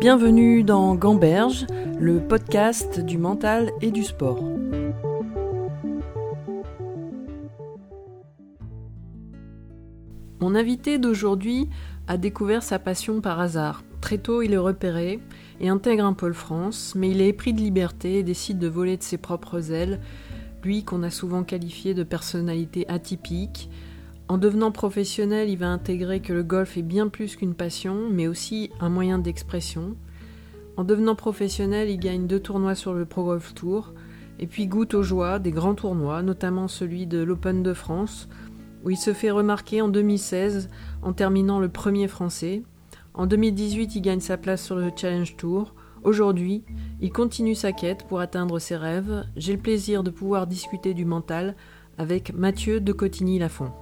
Bienvenue 0.00 0.62
dans 0.62 0.94
Gamberge, 0.94 1.66
le 1.98 2.20
podcast 2.20 3.00
du 3.00 3.18
mental 3.18 3.72
et 3.80 3.90
du 3.90 4.04
sport. 4.04 4.40
Mon 10.40 10.54
invité 10.54 10.98
d'aujourd'hui 10.98 11.68
a 12.06 12.16
découvert 12.16 12.62
sa 12.62 12.78
passion 12.78 13.20
par 13.20 13.40
hasard. 13.40 13.82
Très 14.00 14.18
tôt, 14.18 14.40
il 14.40 14.52
est 14.52 14.56
repéré 14.56 15.18
et 15.60 15.68
intègre 15.68 16.04
un 16.04 16.12
pôle 16.12 16.34
France, 16.34 16.94
mais 16.94 17.10
il 17.10 17.20
est 17.20 17.30
épris 17.30 17.52
de 17.52 17.58
liberté 17.58 18.20
et 18.20 18.22
décide 18.22 18.60
de 18.60 18.68
voler 18.68 18.98
de 18.98 19.02
ses 19.02 19.18
propres 19.18 19.72
ailes, 19.72 19.98
lui 20.62 20.84
qu'on 20.84 21.02
a 21.02 21.10
souvent 21.10 21.42
qualifié 21.42 21.94
de 21.94 22.04
personnalité 22.04 22.88
atypique, 22.88 23.68
en 24.28 24.36
devenant 24.36 24.70
professionnel, 24.70 25.48
il 25.48 25.56
va 25.56 25.68
intégrer 25.68 26.20
que 26.20 26.34
le 26.34 26.42
golf 26.42 26.76
est 26.76 26.82
bien 26.82 27.08
plus 27.08 27.34
qu'une 27.34 27.54
passion, 27.54 28.10
mais 28.10 28.28
aussi 28.28 28.70
un 28.78 28.90
moyen 28.90 29.18
d'expression. 29.18 29.96
En 30.76 30.84
devenant 30.84 31.14
professionnel, 31.14 31.88
il 31.88 31.98
gagne 31.98 32.26
deux 32.26 32.38
tournois 32.38 32.74
sur 32.74 32.92
le 32.92 33.06
Pro 33.06 33.24
Golf 33.24 33.54
Tour, 33.54 33.94
et 34.38 34.46
puis 34.46 34.66
goûte 34.66 34.92
aux 34.92 35.02
joies 35.02 35.38
des 35.38 35.50
grands 35.50 35.74
tournois, 35.74 36.22
notamment 36.22 36.68
celui 36.68 37.06
de 37.06 37.22
l'Open 37.22 37.62
de 37.62 37.72
France, 37.72 38.28
où 38.84 38.90
il 38.90 38.98
se 38.98 39.14
fait 39.14 39.30
remarquer 39.30 39.80
en 39.80 39.88
2016 39.88 40.68
en 41.02 41.14
terminant 41.14 41.58
le 41.58 41.70
premier 41.70 42.06
français. 42.06 42.62
En 43.14 43.26
2018, 43.26 43.96
il 43.96 44.02
gagne 44.02 44.20
sa 44.20 44.36
place 44.36 44.62
sur 44.62 44.76
le 44.76 44.90
Challenge 44.94 45.36
Tour. 45.36 45.74
Aujourd'hui, 46.04 46.64
il 47.00 47.12
continue 47.12 47.54
sa 47.54 47.72
quête 47.72 48.06
pour 48.06 48.20
atteindre 48.20 48.58
ses 48.58 48.76
rêves. 48.76 49.24
J'ai 49.36 49.54
le 49.54 49.58
plaisir 49.58 50.04
de 50.04 50.10
pouvoir 50.10 50.46
discuter 50.46 50.92
du 50.92 51.06
mental 51.06 51.56
avec 51.96 52.34
Mathieu 52.34 52.78
de 52.78 52.92
Cotigny-Lafont. 52.92 53.72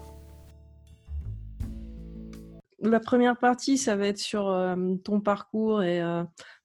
La 2.80 3.00
première 3.00 3.38
partie, 3.38 3.78
ça 3.78 3.96
va 3.96 4.06
être 4.06 4.18
sur 4.18 4.44
ton 5.02 5.20
parcours 5.20 5.82
et 5.82 6.00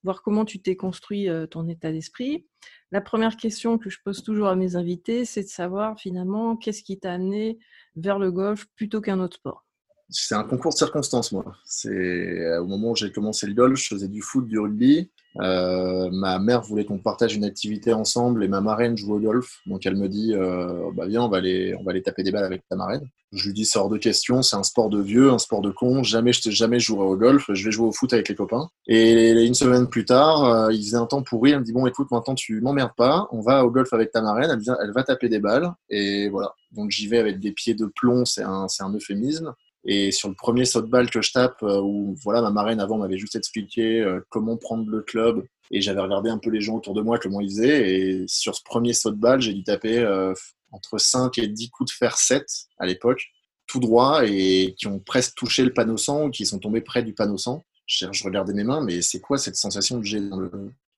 voir 0.03 0.21
comment 0.21 0.43
tu 0.45 0.61
t'es 0.61 0.75
construit 0.75 1.29
ton 1.49 1.67
état 1.69 1.91
d'esprit. 1.91 2.45
La 2.91 2.99
première 2.99 3.37
question 3.37 3.77
que 3.77 3.89
je 3.89 3.99
pose 4.03 4.21
toujours 4.21 4.47
à 4.49 4.55
mes 4.55 4.75
invités, 4.75 5.23
c'est 5.23 5.43
de 5.43 5.47
savoir 5.47 5.97
finalement 5.97 6.57
qu'est-ce 6.57 6.83
qui 6.83 6.99
t'a 6.99 7.13
amené 7.13 7.59
vers 7.95 8.19
le 8.19 8.31
golf 8.31 8.65
plutôt 8.75 8.99
qu'un 8.99 9.19
autre 9.21 9.37
sport? 9.37 9.65
C'est 10.11 10.35
un 10.35 10.43
concours 10.43 10.73
de 10.73 10.77
circonstances, 10.77 11.31
moi. 11.31 11.45
C'est 11.65 12.57
au 12.57 12.67
moment 12.67 12.91
où 12.91 12.95
j'ai 12.95 13.11
commencé 13.11 13.47
le 13.47 13.53
golf, 13.53 13.79
je 13.79 13.87
faisais 13.87 14.09
du 14.09 14.21
foot, 14.21 14.47
du 14.47 14.59
rugby. 14.59 15.09
Euh, 15.39 16.09
ma 16.11 16.39
mère 16.39 16.61
voulait 16.61 16.83
qu'on 16.83 16.97
partage 16.97 17.35
une 17.35 17.45
activité 17.45 17.93
ensemble 17.93 18.43
et 18.43 18.47
ma 18.49 18.59
marraine 18.59 18.97
joue 18.97 19.13
au 19.13 19.19
golf. 19.19 19.59
Donc 19.65 19.85
elle 19.85 19.95
me 19.95 20.09
dit 20.09 20.33
euh, 20.33 20.91
bah 20.93 21.05
viens, 21.07 21.23
on 21.23 21.29
va, 21.29 21.37
aller, 21.37 21.73
on 21.79 21.83
va 21.83 21.91
aller 21.91 22.01
taper 22.01 22.23
des 22.23 22.31
balles 22.31 22.43
avec 22.43 22.63
ta 22.69 22.75
marraine. 22.75 23.07
Je 23.31 23.47
lui 23.47 23.53
dis 23.53 23.63
c'est 23.63 23.79
hors 23.79 23.87
de 23.87 23.97
question, 23.97 24.41
c'est 24.41 24.57
un 24.57 24.63
sport 24.63 24.89
de 24.89 25.01
vieux, 25.01 25.31
un 25.31 25.37
sport 25.37 25.61
de 25.61 25.71
con. 25.71 26.03
Jamais 26.03 26.33
je 26.33 26.49
jamais 26.49 26.79
jouerai 26.79 27.05
au 27.05 27.15
golf, 27.15 27.45
je 27.53 27.63
vais 27.63 27.71
jouer 27.71 27.87
au 27.87 27.93
foot 27.93 28.11
avec 28.11 28.27
les 28.27 28.35
copains. 28.35 28.67
Et 28.87 29.31
une 29.45 29.53
semaine 29.53 29.87
plus 29.87 30.03
tard, 30.03 30.43
euh, 30.43 30.73
il 30.73 30.83
faisait 30.83 30.97
un 30.97 31.05
temps 31.05 31.23
pourri. 31.23 31.51
Elle 31.51 31.59
me 31.59 31.63
dit 31.63 31.71
bon 31.73 31.87
écoute 31.87 32.11
maintenant 32.11 32.35
tu 32.35 32.59
m'emmerdes 32.59 32.95
pas, 32.97 33.27
on 33.31 33.39
va 33.39 33.65
au 33.65 33.71
golf 33.71 33.93
avec 33.93 34.11
ta 34.11 34.21
marraine. 34.21 34.49
Elle, 34.51 34.59
vient, 34.59 34.75
elle 34.83 34.91
va 34.91 35.03
taper 35.03 35.29
des 35.29 35.39
balles 35.39 35.71
et 35.89 36.27
voilà. 36.27 36.53
Donc 36.71 36.91
j'y 36.91 37.07
vais 37.07 37.19
avec 37.19 37.39
des 37.39 37.51
pieds 37.51 37.73
de 37.73 37.85
plomb, 37.85 38.25
c'est 38.25 38.43
un, 38.43 38.67
c'est 38.67 38.83
un 38.83 38.93
euphémisme. 38.93 39.53
Et 39.83 40.11
sur 40.11 40.29
le 40.29 40.35
premier 40.35 40.65
saut 40.65 40.81
de 40.81 40.87
balle 40.87 41.09
que 41.09 41.21
je 41.21 41.31
tape, 41.31 41.61
euh, 41.63 41.81
où 41.81 42.15
voilà, 42.23 42.41
ma 42.41 42.51
marraine 42.51 42.79
avant 42.79 42.97
m'avait 42.97 43.17
juste 43.17 43.35
expliqué 43.35 43.99
euh, 43.99 44.19
comment 44.29 44.57
prendre 44.57 44.87
le 44.89 45.01
club, 45.01 45.43
et 45.71 45.81
j'avais 45.81 46.01
regardé 46.01 46.29
un 46.29 46.37
peu 46.37 46.49
les 46.49 46.61
gens 46.61 46.75
autour 46.75 46.93
de 46.93 47.01
moi, 47.01 47.17
comment 47.17 47.41
ils 47.41 47.49
faisaient, 47.49 47.89
et 47.89 48.23
sur 48.27 48.55
ce 48.55 48.61
premier 48.63 48.93
saut 48.93 49.11
de 49.11 49.15
balle, 49.15 49.41
j'ai 49.41 49.53
dû 49.53 49.63
taper 49.63 49.99
euh, 49.99 50.33
entre 50.71 50.99
5 50.99 51.37
et 51.39 51.47
10 51.47 51.69
coups 51.71 51.91
de 51.91 51.95
fer 51.95 52.17
7 52.17 52.45
à 52.77 52.85
l'époque, 52.85 53.23
tout 53.65 53.79
droit, 53.79 54.23
et 54.25 54.75
qui 54.77 54.87
ont 54.87 54.99
presque 54.99 55.35
touché 55.35 55.63
le 55.63 55.73
panneau 55.73 55.97
sang, 55.97 56.27
ou 56.27 56.29
qui 56.29 56.45
sont 56.45 56.59
tombés 56.59 56.81
près 56.81 57.01
du 57.03 57.13
panneau 57.13 57.37
sang. 57.37 57.63
Je, 57.87 58.05
je 58.11 58.23
regardais 58.23 58.53
mes 58.53 58.63
mains, 58.63 58.83
mais 58.83 59.01
c'est 59.01 59.19
quoi 59.19 59.37
cette 59.37 59.55
sensation 59.55 59.99
que 59.99 60.05
j'ai 60.05 60.21
dans 60.21 60.39
le... 60.39 60.51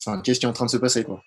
Enfin, 0.06 0.22
qu'est-ce 0.22 0.40
qui 0.40 0.46
est 0.46 0.50
en 0.50 0.54
train 0.54 0.66
de 0.66 0.72
se 0.72 0.78
passer, 0.78 1.04
quoi? 1.06 1.24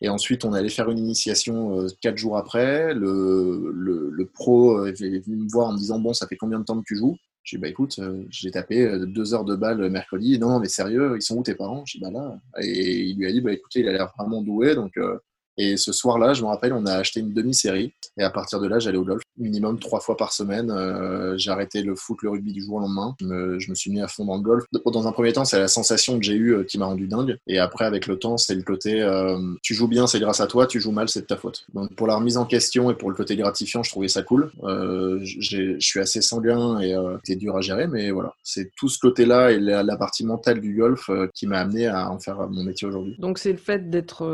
Et 0.00 0.08
ensuite, 0.08 0.44
on 0.44 0.52
allait 0.52 0.68
faire 0.68 0.90
une 0.90 0.98
initiation 0.98 1.80
euh, 1.80 1.88
quatre 2.00 2.16
jours 2.16 2.36
après. 2.36 2.94
Le, 2.94 4.24
pro 4.34 4.86
est 4.86 5.00
venu 5.00 5.36
me 5.36 5.50
voir 5.50 5.68
en 5.68 5.72
me 5.72 5.78
disant 5.78 5.98
Bon, 5.98 6.12
ça 6.12 6.26
fait 6.26 6.36
combien 6.36 6.58
de 6.58 6.64
temps 6.64 6.78
que 6.78 6.86
tu 6.86 6.96
joues? 6.96 7.16
J'ai 7.42 7.56
dit 7.56 7.62
Bah 7.62 7.68
écoute, 7.68 7.98
euh, 7.98 8.24
j'ai 8.30 8.50
tapé 8.50 8.82
euh, 8.86 9.06
deux 9.06 9.34
heures 9.34 9.44
de 9.44 9.56
balle 9.56 9.88
mercredi. 9.90 10.38
Non, 10.38 10.60
mais 10.60 10.68
sérieux, 10.68 11.16
ils 11.16 11.22
sont 11.22 11.36
où 11.36 11.42
tes 11.42 11.54
parents? 11.54 11.84
J'ai 11.86 11.98
Bah 12.00 12.10
là. 12.10 12.38
Et 12.62 13.00
il 13.02 13.18
lui 13.18 13.26
a 13.26 13.32
dit 13.32 13.40
Bah 13.40 13.52
écoutez, 13.52 13.80
il 13.80 13.88
a 13.88 13.92
l'air 13.92 14.12
vraiment 14.18 14.42
doué. 14.42 14.74
Donc, 14.74 14.98
et 15.56 15.76
ce 15.76 15.92
soir-là, 15.92 16.34
je 16.34 16.42
me 16.42 16.48
rappelle, 16.48 16.72
on 16.72 16.86
a 16.86 16.94
acheté 16.94 17.20
une 17.20 17.32
demi-série. 17.32 17.92
Et 18.18 18.22
à 18.22 18.30
partir 18.30 18.60
de 18.60 18.66
là, 18.66 18.78
j'allais 18.78 18.98
au 18.98 19.04
golf 19.04 19.22
minimum 19.38 19.78
trois 19.78 20.00
fois 20.00 20.16
par 20.16 20.32
semaine. 20.32 20.70
Euh, 20.70 21.36
j'ai 21.36 21.50
arrêté 21.50 21.82
le 21.82 21.94
foot, 21.94 22.18
le 22.22 22.30
rugby 22.30 22.52
du 22.52 22.62
jour 22.62 22.76
au 22.76 22.80
lendemain. 22.80 23.14
Je 23.20 23.26
me, 23.26 23.58
je 23.58 23.70
me, 23.70 23.74
suis 23.74 23.90
mis 23.90 24.00
à 24.00 24.08
fond 24.08 24.24
dans 24.24 24.36
le 24.36 24.42
golf. 24.42 24.64
Dans 24.86 25.06
un 25.06 25.12
premier 25.12 25.32
temps, 25.32 25.44
c'est 25.44 25.58
la 25.58 25.68
sensation 25.68 26.18
que 26.18 26.24
j'ai 26.24 26.34
eue 26.34 26.54
euh, 26.54 26.64
qui 26.64 26.78
m'a 26.78 26.86
rendu 26.86 27.06
dingue. 27.06 27.38
Et 27.46 27.58
après, 27.58 27.84
avec 27.84 28.06
le 28.06 28.18
temps, 28.18 28.36
c'est 28.36 28.54
le 28.54 28.62
côté 28.62 29.02
euh, 29.02 29.38
tu 29.62 29.74
joues 29.74 29.88
bien, 29.88 30.06
c'est 30.06 30.20
grâce 30.20 30.40
à 30.40 30.46
toi, 30.46 30.66
tu 30.66 30.80
joues 30.80 30.92
mal, 30.92 31.08
c'est 31.08 31.22
de 31.22 31.26
ta 31.26 31.36
faute. 31.36 31.66
Donc 31.74 31.94
pour 31.94 32.06
la 32.06 32.16
remise 32.16 32.36
en 32.36 32.44
question 32.44 32.90
et 32.90 32.94
pour 32.94 33.10
le 33.10 33.16
côté 33.16 33.36
gratifiant, 33.36 33.82
je 33.82 33.90
trouvais 33.90 34.08
ça 34.08 34.22
cool. 34.22 34.50
Euh, 34.64 35.20
je 35.22 35.78
suis 35.78 36.00
assez 36.00 36.22
sanguin 36.22 36.80
et 36.80 36.94
euh, 36.94 37.16
c'est 37.24 37.36
dur 37.36 37.56
à 37.56 37.60
gérer, 37.60 37.86
mais 37.86 38.10
voilà. 38.10 38.34
C'est 38.42 38.70
tout 38.76 38.88
ce 38.88 38.98
côté-là 38.98 39.52
et 39.52 39.60
la, 39.60 39.82
la, 39.82 39.96
partie 39.96 40.24
mentale 40.24 40.60
du 40.60 40.74
golf 40.74 41.10
euh, 41.10 41.28
qui 41.34 41.46
m'a 41.46 41.58
amené 41.58 41.86
à 41.86 42.10
en 42.10 42.18
faire 42.18 42.48
mon 42.48 42.64
métier 42.64 42.88
aujourd'hui. 42.88 43.16
Donc 43.18 43.38
c'est 43.38 43.52
le 43.52 43.58
fait 43.58 43.90
d'être 43.90 44.24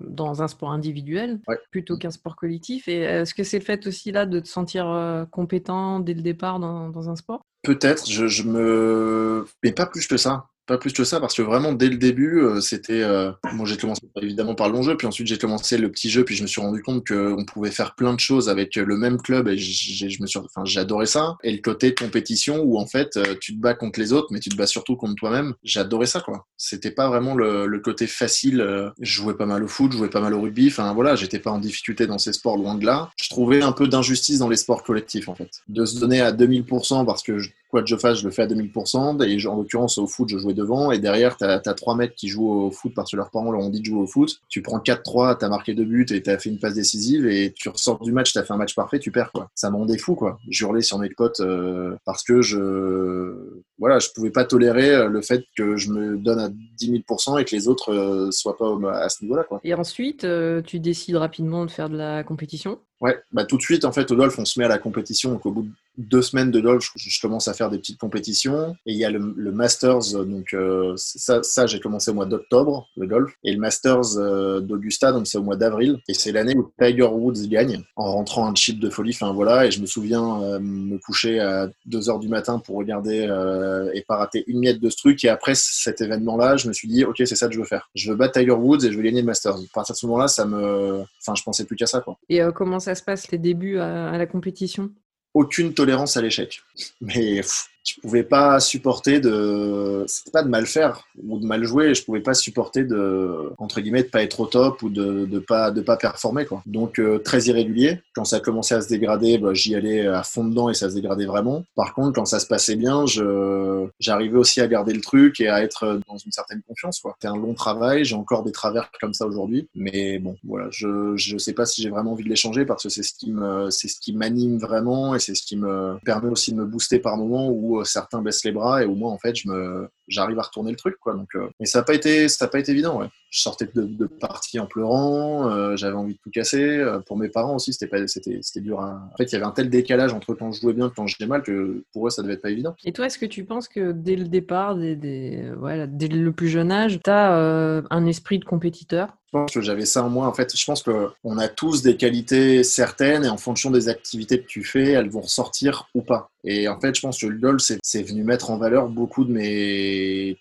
dans 0.00 0.33
un 0.42 0.48
sport 0.48 0.72
individuel 0.72 1.40
ouais. 1.48 1.58
plutôt 1.70 1.96
qu'un 1.96 2.10
sport 2.10 2.36
collectif. 2.36 2.88
Et 2.88 3.00
est-ce 3.00 3.34
que 3.34 3.44
c'est 3.44 3.58
le 3.58 3.64
fait 3.64 3.86
aussi 3.86 4.12
là 4.12 4.26
de 4.26 4.40
te 4.40 4.48
sentir 4.48 4.88
euh, 4.88 5.24
compétent 5.26 6.00
dès 6.00 6.14
le 6.14 6.22
départ 6.22 6.60
dans, 6.60 6.88
dans 6.88 7.10
un 7.10 7.16
sport? 7.16 7.42
Peut-être, 7.62 8.08
je, 8.10 8.26
je, 8.26 8.42
me. 8.42 9.46
Mais 9.62 9.72
pas 9.72 9.86
plus 9.86 10.06
que 10.06 10.16
ça. 10.16 10.46
Pas 10.66 10.78
plus 10.78 10.92
que 10.92 11.04
ça, 11.04 11.20
parce 11.20 11.34
que 11.34 11.42
vraiment, 11.42 11.72
dès 11.72 11.88
le 11.88 11.96
début, 11.96 12.40
euh, 12.40 12.60
c'était. 12.60 13.02
Euh... 13.02 13.32
Moi, 13.52 13.66
j'ai 13.66 13.76
commencé 13.76 14.00
évidemment 14.20 14.54
par 14.54 14.68
le 14.68 14.74
long 14.74 14.82
jeu, 14.82 14.96
puis 14.96 15.06
ensuite, 15.06 15.26
j'ai 15.26 15.38
commencé 15.38 15.76
le 15.76 15.90
petit 15.90 16.08
jeu, 16.08 16.24
puis 16.24 16.34
je 16.34 16.42
me 16.42 16.48
suis 16.48 16.60
rendu 16.60 16.82
compte 16.82 17.06
qu'on 17.06 17.44
pouvait 17.44 17.70
faire 17.70 17.94
plein 17.94 18.14
de 18.14 18.20
choses 18.20 18.48
avec 18.48 18.76
le 18.76 18.96
même 18.96 19.20
club, 19.20 19.48
et 19.48 19.58
je 19.58 20.22
me 20.22 20.26
suis. 20.26 20.38
Enfin, 20.38 20.64
j'adorais 20.64 21.06
ça. 21.06 21.36
Et 21.42 21.52
le 21.52 21.58
côté 21.58 21.94
compétition, 21.94 22.62
où 22.62 22.78
en 22.78 22.86
fait, 22.86 23.16
euh, 23.16 23.34
tu 23.40 23.54
te 23.54 23.60
bats 23.60 23.74
contre 23.74 24.00
les 24.00 24.12
autres, 24.12 24.28
mais 24.30 24.40
tu 24.40 24.48
te 24.48 24.56
bats 24.56 24.66
surtout 24.66 24.96
contre 24.96 25.14
toi-même, 25.16 25.54
j'adorais 25.62 26.06
ça, 26.06 26.20
quoi. 26.20 26.46
C'était 26.56 26.90
pas 26.90 27.08
vraiment 27.08 27.34
le, 27.34 27.66
le, 27.66 27.78
côté 27.80 28.06
facile. 28.06 28.60
Euh, 28.60 28.90
je 29.00 29.12
jouais 29.12 29.34
pas 29.34 29.46
mal 29.46 29.62
au 29.62 29.68
foot, 29.68 29.92
je 29.92 29.98
jouais 29.98 30.08
pas 30.08 30.20
mal 30.20 30.32
au 30.34 30.40
rugby, 30.40 30.68
enfin 30.68 30.94
voilà, 30.94 31.14
j'étais 31.14 31.38
pas 31.38 31.50
en 31.50 31.58
difficulté 31.58 32.06
dans 32.06 32.18
ces 32.18 32.32
sports, 32.32 32.56
loin 32.56 32.74
de 32.74 32.86
là. 32.86 33.10
Je 33.20 33.28
trouvais 33.28 33.62
un 33.62 33.72
peu 33.72 33.86
d'injustice 33.86 34.38
dans 34.38 34.48
les 34.48 34.56
sports 34.56 34.82
collectifs, 34.82 35.28
en 35.28 35.34
fait. 35.34 35.50
De 35.68 35.84
se 35.84 35.98
donner 36.00 36.20
à 36.20 36.32
2000% 36.32 37.04
parce 37.04 37.22
que 37.22 37.38
quoi 37.74 37.82
que 37.82 37.88
je 37.88 37.96
fasse, 37.96 38.20
je 38.20 38.24
le 38.24 38.30
fais 38.30 38.42
à 38.42 38.46
2000%. 38.46 39.22
Et 39.24 39.46
en 39.46 39.56
l'occurrence, 39.56 39.98
au 39.98 40.06
foot, 40.06 40.28
je 40.28 40.38
jouais 40.38 40.53
devant. 40.54 40.90
Et 40.92 40.98
derrière, 40.98 41.36
tu 41.36 41.44
as, 41.44 41.60
as, 41.64 41.74
trois 41.74 41.96
mecs 41.96 42.14
qui 42.14 42.28
jouent 42.28 42.50
au 42.50 42.70
foot 42.70 42.92
parce 42.94 43.10
que 43.10 43.16
leurs 43.16 43.30
parents 43.30 43.52
leur 43.52 43.60
ont 43.60 43.70
dit 43.70 43.80
de 43.80 43.84
jouer 43.84 44.00
au 44.00 44.06
foot. 44.06 44.40
Tu 44.48 44.62
prends 44.62 44.78
4-3, 44.78 45.38
tu 45.38 45.44
as 45.44 45.48
marqué 45.48 45.74
deux 45.74 45.84
buts 45.84 46.06
et 46.10 46.22
tu 46.22 46.30
as 46.30 46.38
fait 46.38 46.50
une 46.50 46.58
passe 46.58 46.74
décisive. 46.74 47.26
Et 47.26 47.52
tu 47.54 47.68
ressors 47.68 48.00
du 48.00 48.12
match, 48.12 48.32
tu 48.32 48.38
as 48.38 48.44
fait 48.44 48.52
un 48.52 48.56
match 48.56 48.74
parfait, 48.74 48.98
tu 48.98 49.10
perds. 49.10 49.32
quoi. 49.32 49.50
Ça 49.54 49.70
me 49.70 49.76
rendait 49.76 49.98
fou. 49.98 50.14
quoi. 50.14 50.38
J'hurlais 50.48 50.82
sur 50.82 50.98
mes 50.98 51.10
potes 51.10 51.40
euh, 51.40 51.96
parce 52.04 52.22
que 52.22 52.42
je 52.42 53.62
voilà, 53.78 53.98
je 53.98 54.08
pouvais 54.14 54.30
pas 54.30 54.44
tolérer 54.44 55.08
le 55.08 55.20
fait 55.22 55.44
que 55.56 55.76
je 55.76 55.90
me 55.90 56.16
donne 56.16 56.38
à 56.38 56.48
10 56.48 56.92
000% 57.08 57.40
et 57.40 57.44
que 57.44 57.54
les 57.54 57.68
autres 57.68 57.92
euh, 57.92 58.30
soient 58.30 58.56
pas 58.56 58.66
à 58.92 59.08
ce 59.08 59.24
niveau-là. 59.24 59.44
quoi. 59.44 59.60
Et 59.64 59.74
ensuite, 59.74 60.24
euh, 60.24 60.62
tu 60.62 60.78
décides 60.80 61.16
rapidement 61.16 61.64
de 61.64 61.70
faire 61.70 61.88
de 61.88 61.96
la 61.96 62.22
compétition? 62.24 62.78
Ouais, 63.00 63.18
bah 63.32 63.44
tout 63.44 63.56
de 63.58 63.62
suite, 63.62 63.84
en 63.84 63.92
fait, 63.92 64.10
au 64.12 64.16
golf, 64.16 64.38
on 64.38 64.44
se 64.46 64.58
met 64.58 64.64
à 64.64 64.68
la 64.68 64.78
compétition. 64.78 65.32
Donc, 65.32 65.44
au 65.44 65.50
bout 65.50 65.62
de 65.64 65.68
deux 65.98 66.22
semaines 66.22 66.50
de 66.50 66.60
golf, 66.60 66.90
je, 66.96 67.10
je 67.10 67.20
commence 67.20 67.48
à 67.48 67.52
faire 67.52 67.68
des 67.68 67.76
petites 67.76 67.98
compétitions. 67.98 68.74
Et 68.86 68.92
il 68.92 68.96
y 68.98 69.04
a 69.04 69.10
le, 69.10 69.34
le 69.36 69.52
Masters, 69.52 70.24
donc 70.24 70.54
euh, 70.54 70.94
ça, 70.96 71.42
ça 71.42 71.66
j'ai 71.66 71.80
commencé 71.80 72.10
au 72.10 72.14
mois 72.14 72.24
d'octobre, 72.24 72.88
le 72.96 73.06
golf. 73.06 73.32
Et 73.44 73.52
le 73.52 73.58
Masters 73.58 74.16
euh, 74.16 74.60
d'Augusta, 74.60 75.12
donc 75.12 75.26
c'est 75.26 75.36
au 75.36 75.42
mois 75.42 75.56
d'avril. 75.56 75.98
Et 76.08 76.14
c'est 76.14 76.32
l'année 76.32 76.56
où 76.56 76.72
Tiger 76.80 77.02
Woods 77.02 77.46
gagne, 77.48 77.82
en 77.96 78.12
rentrant 78.12 78.48
un 78.48 78.54
chip 78.54 78.80
de 78.80 78.88
folie. 78.88 79.12
Enfin 79.12 79.34
voilà, 79.34 79.66
et 79.66 79.70
je 79.70 79.82
me 79.82 79.86
souviens 79.86 80.42
euh, 80.42 80.58
me 80.60 80.96
coucher 80.98 81.40
à 81.40 81.68
2 81.86 82.08
heures 82.08 82.20
du 82.20 82.28
matin 82.28 82.58
pour 82.58 82.76
regarder 82.76 83.26
euh, 83.64 83.90
et 83.94 84.02
pas 84.02 84.16
rater 84.16 84.44
une 84.46 84.60
miette 84.60 84.80
de 84.80 84.90
ce 84.90 84.96
truc. 84.96 85.24
Et 85.24 85.28
après 85.28 85.54
cet 85.54 86.00
événement-là, 86.00 86.56
je 86.56 86.68
me 86.68 86.72
suis 86.72 86.88
dit, 86.88 87.04
ok, 87.04 87.16
c'est 87.18 87.34
ça 87.34 87.48
que 87.48 87.54
je 87.54 87.58
veux 87.58 87.64
faire. 87.64 87.90
Je 87.94 88.10
veux 88.10 88.16
battre 88.16 88.38
Tiger 88.38 88.52
Woods 88.52 88.84
et 88.84 88.92
je 88.92 88.96
veux 88.96 89.02
gagner 89.02 89.20
le 89.20 89.26
Masters. 89.26 89.56
À 89.56 89.60
partir 89.72 89.94
de 89.94 89.98
ce 89.98 90.06
moment-là, 90.06 90.28
ça 90.28 90.44
me, 90.44 91.02
enfin, 91.20 91.34
je 91.34 91.42
pensais 91.42 91.64
plus 91.64 91.76
qu'à 91.76 91.86
ça, 91.86 92.00
quoi. 92.00 92.16
Et 92.28 92.40
comment 92.54 92.80
ça 92.80 92.94
se 92.94 93.02
passe 93.02 93.30
les 93.30 93.38
débuts 93.38 93.78
à, 93.78 94.10
à 94.10 94.18
la 94.18 94.26
compétition? 94.26 94.90
Aucune 95.32 95.74
tolérance 95.74 96.16
à 96.16 96.22
l'échec. 96.22 96.60
Mais 97.00 97.36
pff, 97.36 97.68
je 97.84 98.00
pouvais 98.00 98.22
pas 98.22 98.60
supporter 98.60 99.20
de 99.20 100.04
c'était 100.06 100.30
pas 100.30 100.42
de 100.42 100.48
mal 100.48 100.66
faire 100.66 101.06
ou 101.22 101.38
de 101.38 101.46
mal 101.46 101.64
jouer. 101.64 101.94
Je 101.94 102.02
pouvais 102.02 102.20
pas 102.20 102.32
supporter 102.32 102.84
de 102.84 103.52
entre 103.58 103.80
guillemets 103.80 104.02
de 104.02 104.08
pas 104.08 104.22
être 104.22 104.40
au 104.40 104.46
top 104.46 104.82
ou 104.82 104.88
de 104.88 105.26
de 105.26 105.38
pas 105.38 105.70
de 105.70 105.82
pas 105.82 105.96
performer 105.96 106.46
quoi. 106.46 106.62
Donc 106.66 106.98
euh, 106.98 107.18
très 107.18 107.42
irrégulier. 107.42 108.00
Quand 108.14 108.24
ça 108.24 108.36
a 108.36 108.40
commencé 108.40 108.74
à 108.74 108.80
se 108.80 108.88
dégrader 108.88 109.36
bah, 109.36 109.52
j'y 109.52 109.74
allais 109.74 110.06
à 110.06 110.22
fond 110.22 110.44
dedans 110.44 110.70
et 110.70 110.74
ça 110.74 110.88
se 110.88 110.94
dégradait 110.94 111.26
vraiment. 111.26 111.64
Par 111.76 111.92
contre 111.94 112.14
quand 112.14 112.24
ça 112.24 112.40
se 112.40 112.46
passait 112.46 112.76
bien 112.76 113.04
je 113.06 113.86
j'arrivais 114.00 114.38
aussi 114.38 114.62
à 114.62 114.66
garder 114.66 114.94
le 114.94 115.02
truc 115.02 115.40
et 115.40 115.48
à 115.48 115.62
être 115.62 116.00
dans 116.08 116.16
une 116.16 116.32
certaine 116.32 116.62
confiance 116.66 117.00
quoi. 117.00 117.16
C'était 117.20 117.28
un 117.28 117.36
long 117.36 117.52
travail. 117.52 118.04
J'ai 118.06 118.16
encore 118.16 118.44
des 118.44 118.52
travers 118.52 118.90
comme 118.98 119.12
ça 119.12 119.26
aujourd'hui. 119.26 119.68
Mais 119.74 120.18
bon 120.18 120.36
voilà. 120.44 120.68
Je 120.70 121.16
je 121.16 121.36
sais 121.36 121.52
pas 121.52 121.66
si 121.66 121.82
j'ai 121.82 121.90
vraiment 121.90 122.12
envie 122.12 122.24
de 122.24 122.30
les 122.30 122.36
changer 122.36 122.64
parce 122.64 122.84
que 122.84 122.88
c'est 122.88 123.02
ce 123.02 123.12
qui 123.12 123.30
me 123.30 123.68
c'est 123.68 123.88
ce 123.88 124.00
qui 124.00 124.14
m'anime 124.14 124.56
vraiment 124.56 125.14
et 125.14 125.18
c'est 125.18 125.34
ce 125.34 125.42
qui 125.42 125.56
me 125.56 125.96
permet 126.04 126.30
aussi 126.30 126.52
de 126.52 126.56
me 126.56 126.64
booster 126.64 126.98
par 126.98 127.18
moments 127.18 127.50
où 127.50 127.73
certains 127.82 128.22
baissent 128.22 128.44
les 128.44 128.52
bras 128.52 128.82
et 128.82 128.86
où 128.86 128.94
moi 128.94 129.10
en 129.10 129.18
fait 129.18 129.34
je 129.34 129.48
me 129.48 129.88
j'arrive 130.08 130.38
à 130.38 130.42
retourner 130.42 130.70
le 130.70 130.76
truc, 130.76 130.96
quoi. 131.00 131.14
Donc, 131.14 131.28
euh, 131.34 131.48
mais 131.60 131.66
ça 131.66 131.80
n'a 131.80 131.84
pas 131.84 131.94
été, 131.94 132.28
ça 132.28 132.44
a 132.44 132.48
pas 132.48 132.58
été 132.58 132.72
évident, 132.72 133.00
ouais. 133.00 133.08
Je 133.30 133.40
sortais 133.40 133.68
de, 133.74 133.82
de 133.82 134.06
partie 134.06 134.60
en 134.60 134.66
pleurant, 134.66 135.50
euh, 135.50 135.76
j'avais 135.76 135.96
envie 135.96 136.14
de 136.14 136.18
tout 136.22 136.30
casser. 136.30 136.62
Euh, 136.62 137.00
pour 137.00 137.16
mes 137.16 137.28
parents 137.28 137.56
aussi, 137.56 137.72
c'était 137.72 137.88
pas, 137.88 138.06
c'était, 138.06 138.38
c'était 138.42 138.60
dur. 138.60 138.80
À... 138.80 139.10
En 139.12 139.16
fait, 139.16 139.24
il 139.24 139.32
y 139.32 139.36
avait 139.36 139.44
un 139.44 139.50
tel 139.50 139.70
décalage 139.70 140.12
entre 140.12 140.34
quand 140.34 140.52
je 140.52 140.60
jouais 140.60 140.72
bien 140.72 140.88
et 140.88 140.92
quand 140.94 141.06
je 141.06 141.16
jouais 141.16 141.26
mal 141.26 141.42
que 141.42 141.84
pour 141.92 142.06
eux, 142.06 142.10
ça 142.10 142.22
devait 142.22 142.34
être 142.34 142.42
pas 142.42 142.50
évident. 142.50 142.76
Et 142.84 142.92
toi, 142.92 143.06
est-ce 143.06 143.18
que 143.18 143.26
tu 143.26 143.44
penses 143.44 143.68
que 143.68 143.92
dès 143.92 144.16
le 144.16 144.28
départ, 144.28 144.76
dès, 144.76 144.94
dès, 144.94 145.50
voilà, 145.58 145.86
dès 145.86 146.08
le 146.08 146.32
plus 146.32 146.48
jeune 146.48 146.70
âge, 146.70 147.00
tu 147.02 147.10
as 147.10 147.82
un 147.90 148.06
esprit 148.06 148.38
de 148.38 148.44
compétiteur? 148.44 149.08
Je 149.34 149.40
pense 149.40 149.52
que 149.52 149.60
j'avais 149.62 149.84
ça 149.84 150.04
en 150.04 150.10
moi. 150.10 150.28
En 150.28 150.32
fait, 150.32 150.56
je 150.56 150.64
pense 150.64 150.84
qu'on 150.84 151.38
a 151.38 151.48
tous 151.48 151.82
des 151.82 151.96
qualités 151.96 152.62
certaines 152.62 153.24
et 153.24 153.28
en 153.28 153.36
fonction 153.36 153.72
des 153.72 153.88
activités 153.88 154.40
que 154.40 154.46
tu 154.46 154.62
fais, 154.62 154.92
elles 154.92 155.10
vont 155.10 155.22
ressortir 155.22 155.88
ou 155.92 156.02
pas. 156.02 156.30
Et 156.44 156.68
en 156.68 156.78
fait, 156.78 156.94
je 156.94 157.00
pense 157.00 157.20
que 157.20 157.26
le 157.26 157.38
LOL, 157.38 157.58
c'est 157.60 158.02
venu 158.02 158.22
mettre 158.22 158.50
en 158.50 158.58
valeur 158.58 158.88
beaucoup 158.88 159.24
de 159.24 159.32
mes 159.32 159.93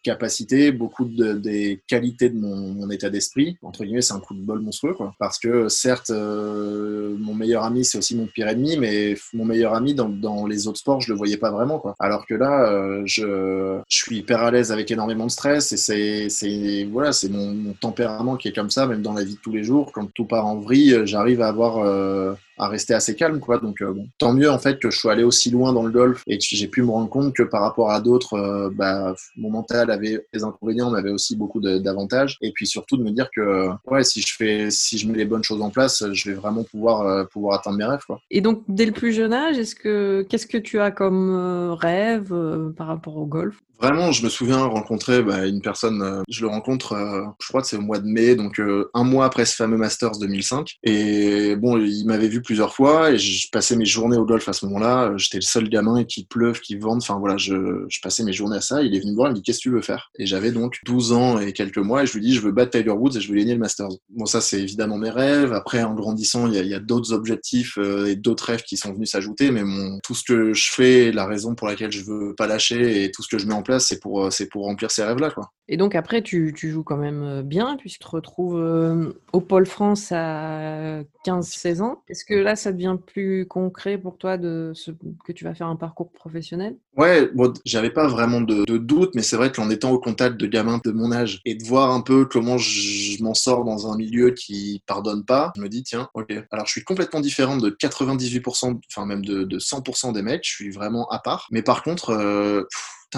capacités, 0.03 0.71
beaucoup 0.71 1.05
de, 1.05 1.33
des 1.33 1.81
qualités 1.87 2.29
de 2.29 2.37
mon, 2.37 2.89
état 2.89 3.09
d'esprit. 3.09 3.57
Entre 3.61 3.83
guillemets, 3.83 4.01
c'est 4.01 4.13
un 4.13 4.19
coup 4.19 4.33
de 4.33 4.41
bol 4.41 4.59
monstrueux. 4.59 4.95
Parce 5.19 5.39
que 5.39 5.69
certes, 5.69 6.09
euh, 6.09 7.15
mon 7.17 7.33
meilleur 7.33 7.63
ami, 7.63 7.85
c'est 7.85 7.97
aussi 7.97 8.15
mon 8.15 8.27
pire 8.27 8.47
ennemi, 8.47 8.77
mais 8.77 9.15
mon 9.33 9.45
meilleur 9.45 9.73
ami 9.73 9.93
dans, 9.93 10.09
dans, 10.09 10.45
les 10.45 10.67
autres 10.67 10.79
sports, 10.79 11.01
je 11.01 11.11
le 11.11 11.17
voyais 11.17 11.37
pas 11.37 11.51
vraiment, 11.51 11.79
quoi. 11.79 11.95
Alors 11.99 12.25
que 12.25 12.35
là, 12.35 12.69
euh, 12.69 13.01
je, 13.05 13.79
je 13.87 13.97
suis 13.97 14.17
hyper 14.17 14.41
à 14.41 14.51
l'aise 14.51 14.71
avec 14.71 14.91
énormément 14.91 15.25
de 15.25 15.31
stress 15.31 15.71
et 15.71 16.27
c'est 16.29 16.87
voilà, 16.91 17.13
c'est 17.13 17.29
mon, 17.29 17.53
mon 17.53 17.73
tempérament 17.73 18.35
qui 18.35 18.47
est 18.49 18.53
comme 18.53 18.69
ça 18.69 18.85
même 18.87 19.01
dans 19.01 19.13
la 19.13 19.23
vie 19.23 19.35
de 19.35 19.39
tous 19.39 19.51
les 19.51 19.63
jours. 19.63 19.91
Quand 19.91 20.11
tout 20.13 20.25
part 20.25 20.45
en 20.45 20.59
vrille, 20.59 21.01
j'arrive 21.05 21.41
à 21.41 21.47
avoir 21.47 21.77
euh, 21.79 22.33
à 22.57 22.67
rester 22.67 22.93
assez 22.93 23.15
calme, 23.15 23.39
quoi. 23.39 23.57
Donc, 23.57 23.81
euh, 23.81 23.91
bon, 23.91 24.07
tant 24.17 24.33
mieux 24.33 24.49
en 24.49 24.59
fait 24.59 24.79
que 24.79 24.89
je 24.89 24.97
sois 24.97 25.13
allé 25.13 25.23
aussi 25.23 25.49
loin 25.49 25.73
dans 25.73 25.83
le 25.83 25.91
golf 25.91 26.23
et 26.27 26.37
que 26.37 26.43
j'ai 26.47 26.67
pu 26.67 26.83
me 26.83 26.91
rendre 26.91 27.09
compte 27.09 27.33
que 27.33 27.43
par 27.43 27.61
rapport 27.61 27.91
à 27.91 28.01
d'autres, 28.01 28.33
euh, 28.33 28.69
bah, 28.73 29.15
mon 29.37 29.49
mental 29.49 29.91
avait 29.91 30.25
des 30.33 30.43
inconvénients, 30.43 30.91
mais 30.91 30.99
avait 30.99 31.11
aussi 31.11 31.35
beaucoup 31.35 31.59
d'avantages. 31.59 32.37
Et 32.41 32.51
puis 32.51 32.67
surtout 32.67 32.97
de 32.97 33.03
me 33.03 33.11
dire 33.11 33.29
que, 33.35 33.69
ouais, 33.87 34.03
si 34.03 34.21
je 34.21 34.35
fais, 34.35 34.69
si 34.69 34.97
je 34.97 35.07
mets 35.07 35.17
les 35.17 35.25
bonnes 35.25 35.43
choses 35.43 35.61
en 35.61 35.69
place, 35.69 36.03
je 36.11 36.29
vais 36.29 36.35
vraiment 36.35 36.63
pouvoir 36.63 37.01
euh, 37.01 37.23
pouvoir 37.25 37.59
atteindre 37.59 37.77
mes 37.77 37.85
rêves, 37.85 38.03
quoi. 38.05 38.19
Et 38.29 38.41
donc, 38.41 38.63
dès 38.67 38.85
le 38.85 38.91
plus 38.91 39.13
jeune 39.13 39.33
âge, 39.33 39.57
est-ce 39.57 39.75
que 39.75 40.25
qu'est-ce 40.29 40.47
que 40.47 40.57
tu 40.57 40.79
as 40.79 40.91
comme 40.91 41.75
rêve 41.79 42.33
par 42.77 42.87
rapport 42.87 43.17
au 43.17 43.25
golf? 43.25 43.59
Vraiment, 43.81 44.13
je 44.13 44.23
me 44.23 44.29
souviens 44.29 44.63
rencontrer 44.63 45.21
bah, 45.23 45.45
une 45.45 45.61
personne, 45.61 46.23
je 46.29 46.41
le 46.41 46.47
rencontre, 46.47 46.95
je 47.41 47.47
crois 47.49 47.61
que 47.61 47.67
c'est 47.67 47.75
au 47.75 47.81
mois 47.81 47.99
de 47.99 48.07
mai, 48.07 48.35
donc 48.35 48.61
un 48.93 49.03
mois 49.03 49.25
après 49.25 49.45
ce 49.45 49.55
fameux 49.55 49.75
Masters 49.77 50.19
2005. 50.19 50.77
Et 50.83 51.55
bon, 51.57 51.77
il 51.77 52.05
m'avait 52.05 52.29
vu 52.29 52.41
plusieurs 52.43 52.73
fois 52.73 53.11
et 53.11 53.17
je 53.17 53.49
passais 53.51 53.75
mes 53.75 53.85
journées 53.85 54.17
au 54.17 54.25
golf 54.25 54.47
à 54.47 54.53
ce 54.53 54.65
moment-là. 54.65 55.13
J'étais 55.17 55.37
le 55.37 55.41
seul 55.41 55.69
gamin 55.69 56.03
qui 56.03 56.25
pleuve, 56.25 56.59
qui 56.59 56.75
vende. 56.75 56.99
Enfin 57.01 57.17
voilà, 57.19 57.37
je, 57.37 57.87
passais 58.01 58.23
mes 58.23 58.33
journées 58.33 58.57
à 58.57 58.61
ça. 58.61 58.83
Il 58.83 58.95
est 58.95 58.99
venu 58.99 59.11
me 59.11 59.15
voir, 59.15 59.29
il 59.29 59.31
me 59.31 59.35
dit 59.35 59.41
qu'est-ce 59.41 59.59
que 59.59 59.63
tu 59.63 59.71
veux 59.71 59.81
faire? 59.81 60.11
Et 60.19 60.25
j'avais 60.25 60.51
donc 60.51 60.79
12 60.85 61.13
ans 61.13 61.39
et 61.39 61.53
quelques 61.53 61.77
mois 61.77 62.03
et 62.03 62.05
je 62.05 62.13
lui 62.13 62.21
dis 62.21 62.33
je 62.33 62.41
veux 62.41 62.51
battre 62.51 62.77
Tiger 62.77 62.91
Woods 62.91 63.17
et 63.17 63.21
je 63.21 63.29
veux 63.29 63.37
gagner 63.37 63.53
le 63.53 63.59
Masters. 63.59 63.89
Bon 64.09 64.25
ça 64.25 64.41
c'est 64.41 64.61
évidemment 64.61 64.97
mes 64.97 65.09
rêves. 65.09 65.53
Après 65.53 65.83
en 65.83 65.93
grandissant 65.93 66.47
il 66.47 66.53
y 66.53 66.73
a, 66.73 66.79
d'autres 66.79 67.13
objectifs 67.13 67.77
euh, 67.77 68.07
et 68.07 68.15
d'autres 68.15 68.45
rêves 68.45 68.63
qui 68.63 68.77
sont 68.77 68.93
venus 68.93 69.11
s'ajouter. 69.11 69.51
Mais 69.51 69.63
mon, 69.63 69.99
tout 70.03 70.15
ce 70.15 70.23
que 70.23 70.53
je 70.53 70.71
fais, 70.71 71.11
la 71.11 71.25
raison 71.25 71.55
pour 71.55 71.67
laquelle 71.67 71.91
je 71.91 72.03
veux 72.03 72.35
pas 72.35 72.47
lâcher 72.47 73.03
et 73.03 73.11
tout 73.11 73.23
ce 73.23 73.27
que 73.27 73.37
je 73.37 73.47
mets 73.47 73.53
en 73.53 73.63
place, 73.63 73.87
c'est 73.87 73.99
pour 73.99 74.31
c'est 74.31 74.47
pour 74.47 74.65
remplir 74.65 74.91
ces 74.91 75.03
rêves 75.03 75.19
là 75.19 75.31
quoi. 75.31 75.49
Et 75.69 75.77
donc 75.77 75.95
après, 75.95 76.21
tu, 76.21 76.53
joues 76.57 76.83
quand 76.83 76.97
même 76.97 77.23
euh, 77.23 77.41
bien, 77.41 77.77
tu 77.77 77.89
te 77.89 78.07
retrouves 78.07 78.57
euh, 78.57 79.13
au 79.31 79.39
Pôle 79.39 79.65
France 79.65 80.11
à 80.11 81.01
15-16 81.25 81.81
ans. 81.81 82.03
Est-ce 82.09 82.25
que 82.25 82.33
là, 82.33 82.57
ça 82.57 82.73
devient 82.73 82.97
plus 83.05 83.47
concret 83.47 83.97
pour 83.97 84.17
toi 84.17 84.37
de 84.37 84.73
ce, 84.75 84.91
que 85.23 85.31
tu 85.31 85.45
vas 85.45 85.53
faire 85.53 85.67
un 85.67 85.77
parcours 85.77 86.11
professionnel? 86.11 86.75
Ouais, 86.97 87.29
bon, 87.33 87.53
j'avais 87.65 87.91
pas 87.91 88.07
vraiment 88.07 88.41
de, 88.41 88.65
doute, 88.77 89.11
mais 89.15 89.21
c'est 89.21 89.37
vrai 89.37 89.51
qu'en 89.51 89.69
étant 89.69 89.91
au 89.91 89.99
contact 89.99 90.37
de 90.37 90.47
gamins 90.47 90.81
de 90.83 90.91
mon 90.91 91.13
âge 91.13 91.39
et 91.45 91.55
de 91.55 91.63
voir 91.63 91.91
un 91.91 92.01
peu 92.01 92.25
comment 92.25 92.57
je, 92.57 93.17
je 93.17 93.23
m'en 93.23 93.33
sors 93.33 93.63
dans 93.63 93.89
un 93.91 93.95
milieu 93.95 94.31
qui 94.31 94.83
pardonne 94.85 95.23
pas, 95.23 95.53
je 95.55 95.61
me 95.61 95.69
dis, 95.69 95.83
tiens, 95.83 96.09
ok. 96.13 96.33
Alors, 96.51 96.65
je 96.65 96.71
suis 96.71 96.83
complètement 96.83 97.21
différent 97.21 97.55
de 97.55 97.69
98%, 97.69 98.79
enfin 98.91 99.05
même 99.05 99.23
de, 99.23 99.43
de 99.43 99.59
100% 99.59 100.11
des 100.11 100.21
mecs, 100.23 100.45
je 100.45 100.51
suis 100.51 100.71
vraiment 100.71 101.07
à 101.09 101.19
part. 101.19 101.47
Mais 101.51 101.61
par 101.61 101.83
contre, 101.83 102.09
euh, 102.09 102.63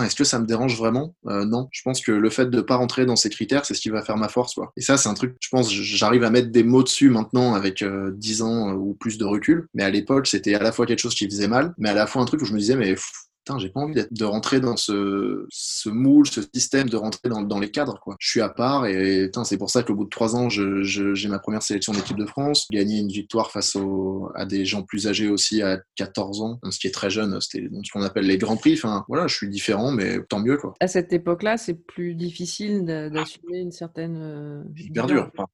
est-ce 0.03 0.15
que 0.15 0.23
ça 0.23 0.39
me 0.39 0.45
dérange 0.45 0.77
vraiment? 0.77 1.15
Euh, 1.27 1.45
Non, 1.45 1.67
je 1.71 1.81
pense 1.83 2.01
que 2.01 2.11
le 2.11 2.29
fait 2.29 2.49
de 2.49 2.61
pas 2.61 2.75
rentrer 2.75 3.05
dans 3.05 3.15
ces 3.15 3.29
critères, 3.29 3.65
c'est 3.65 3.73
ce 3.73 3.81
qui 3.81 3.89
va 3.89 4.01
faire 4.01 4.17
ma 4.17 4.29
force. 4.29 4.55
Quoi. 4.55 4.71
Et 4.77 4.81
ça, 4.81 4.97
c'est 4.97 5.09
un 5.09 5.13
truc, 5.13 5.35
je 5.39 5.49
pense, 5.49 5.71
j'arrive 5.71 6.23
à 6.23 6.29
mettre 6.29 6.49
des 6.49 6.63
mots 6.63 6.83
dessus 6.83 7.09
maintenant 7.09 7.53
avec 7.53 7.81
euh, 7.81 8.11
10 8.15 8.41
ans 8.41 8.69
euh, 8.69 8.73
ou 8.73 8.93
plus 8.93 9.17
de 9.17 9.25
recul. 9.25 9.67
Mais 9.73 9.83
à 9.83 9.89
l'époque, 9.89 10.27
c'était 10.27 10.55
à 10.55 10.63
la 10.63 10.71
fois 10.71 10.85
quelque 10.85 10.99
chose 10.99 11.15
qui 11.15 11.25
faisait 11.25 11.47
mal, 11.47 11.73
mais 11.77 11.89
à 11.89 11.93
la 11.93 12.07
fois 12.07 12.21
un 12.21 12.25
truc 12.25 12.41
où 12.41 12.45
je 12.45 12.53
me 12.53 12.59
disais, 12.59 12.75
mais 12.75 12.95
j'ai 13.57 13.69
pas 13.69 13.79
envie 13.79 14.01
de 14.09 14.25
rentrer 14.25 14.59
dans 14.59 14.77
ce, 14.77 15.45
ce 15.49 15.89
moule, 15.89 16.27
ce 16.27 16.41
système, 16.53 16.89
de 16.89 16.97
rentrer 16.97 17.29
dans, 17.29 17.41
dans 17.41 17.59
les 17.59 17.71
cadres. 17.71 17.99
Quoi. 17.99 18.15
Je 18.19 18.29
suis 18.29 18.41
à 18.41 18.49
part 18.49 18.85
et 18.85 19.29
c'est 19.43 19.57
pour 19.57 19.69
ça 19.69 19.83
qu'au 19.83 19.95
bout 19.95 20.05
de 20.05 20.09
trois 20.09 20.35
ans, 20.35 20.49
j'ai 20.49 21.27
ma 21.27 21.39
première 21.39 21.61
sélection 21.61 21.93
d'équipe 21.93 22.17
de 22.17 22.25
France, 22.25 22.67
gagner 22.71 22.99
une 22.99 23.09
victoire 23.09 23.51
face 23.51 23.75
au, 23.75 24.31
à 24.35 24.45
des 24.45 24.65
gens 24.65 24.83
plus 24.83 25.07
âgés 25.07 25.29
aussi 25.29 25.61
à 25.61 25.79
14 25.95 26.41
ans, 26.41 26.59
ce 26.69 26.79
qui 26.79 26.87
est 26.87 26.91
très 26.91 27.09
jeune, 27.09 27.39
c'était 27.41 27.67
ce 27.83 27.91
qu'on 27.91 28.01
appelle 28.01 28.25
les 28.25 28.37
grands 28.37 28.57
prix. 28.57 28.73
Enfin, 28.73 29.05
voilà, 29.07 29.27
je 29.27 29.35
suis 29.35 29.49
différent, 29.49 29.91
mais 29.91 30.19
tant 30.29 30.39
mieux. 30.39 30.57
Quoi. 30.57 30.73
À 30.79 30.87
cette 30.87 31.13
époque-là, 31.13 31.57
c'est 31.57 31.73
plus 31.73 32.15
difficile 32.15 32.85
d'assumer 32.85 33.59
une 33.59 33.71
certaine. 33.71 34.17
Euh, 34.17 34.63
hyper 34.77 35.07
dur. 35.07 35.29
Enfin, 35.37 35.45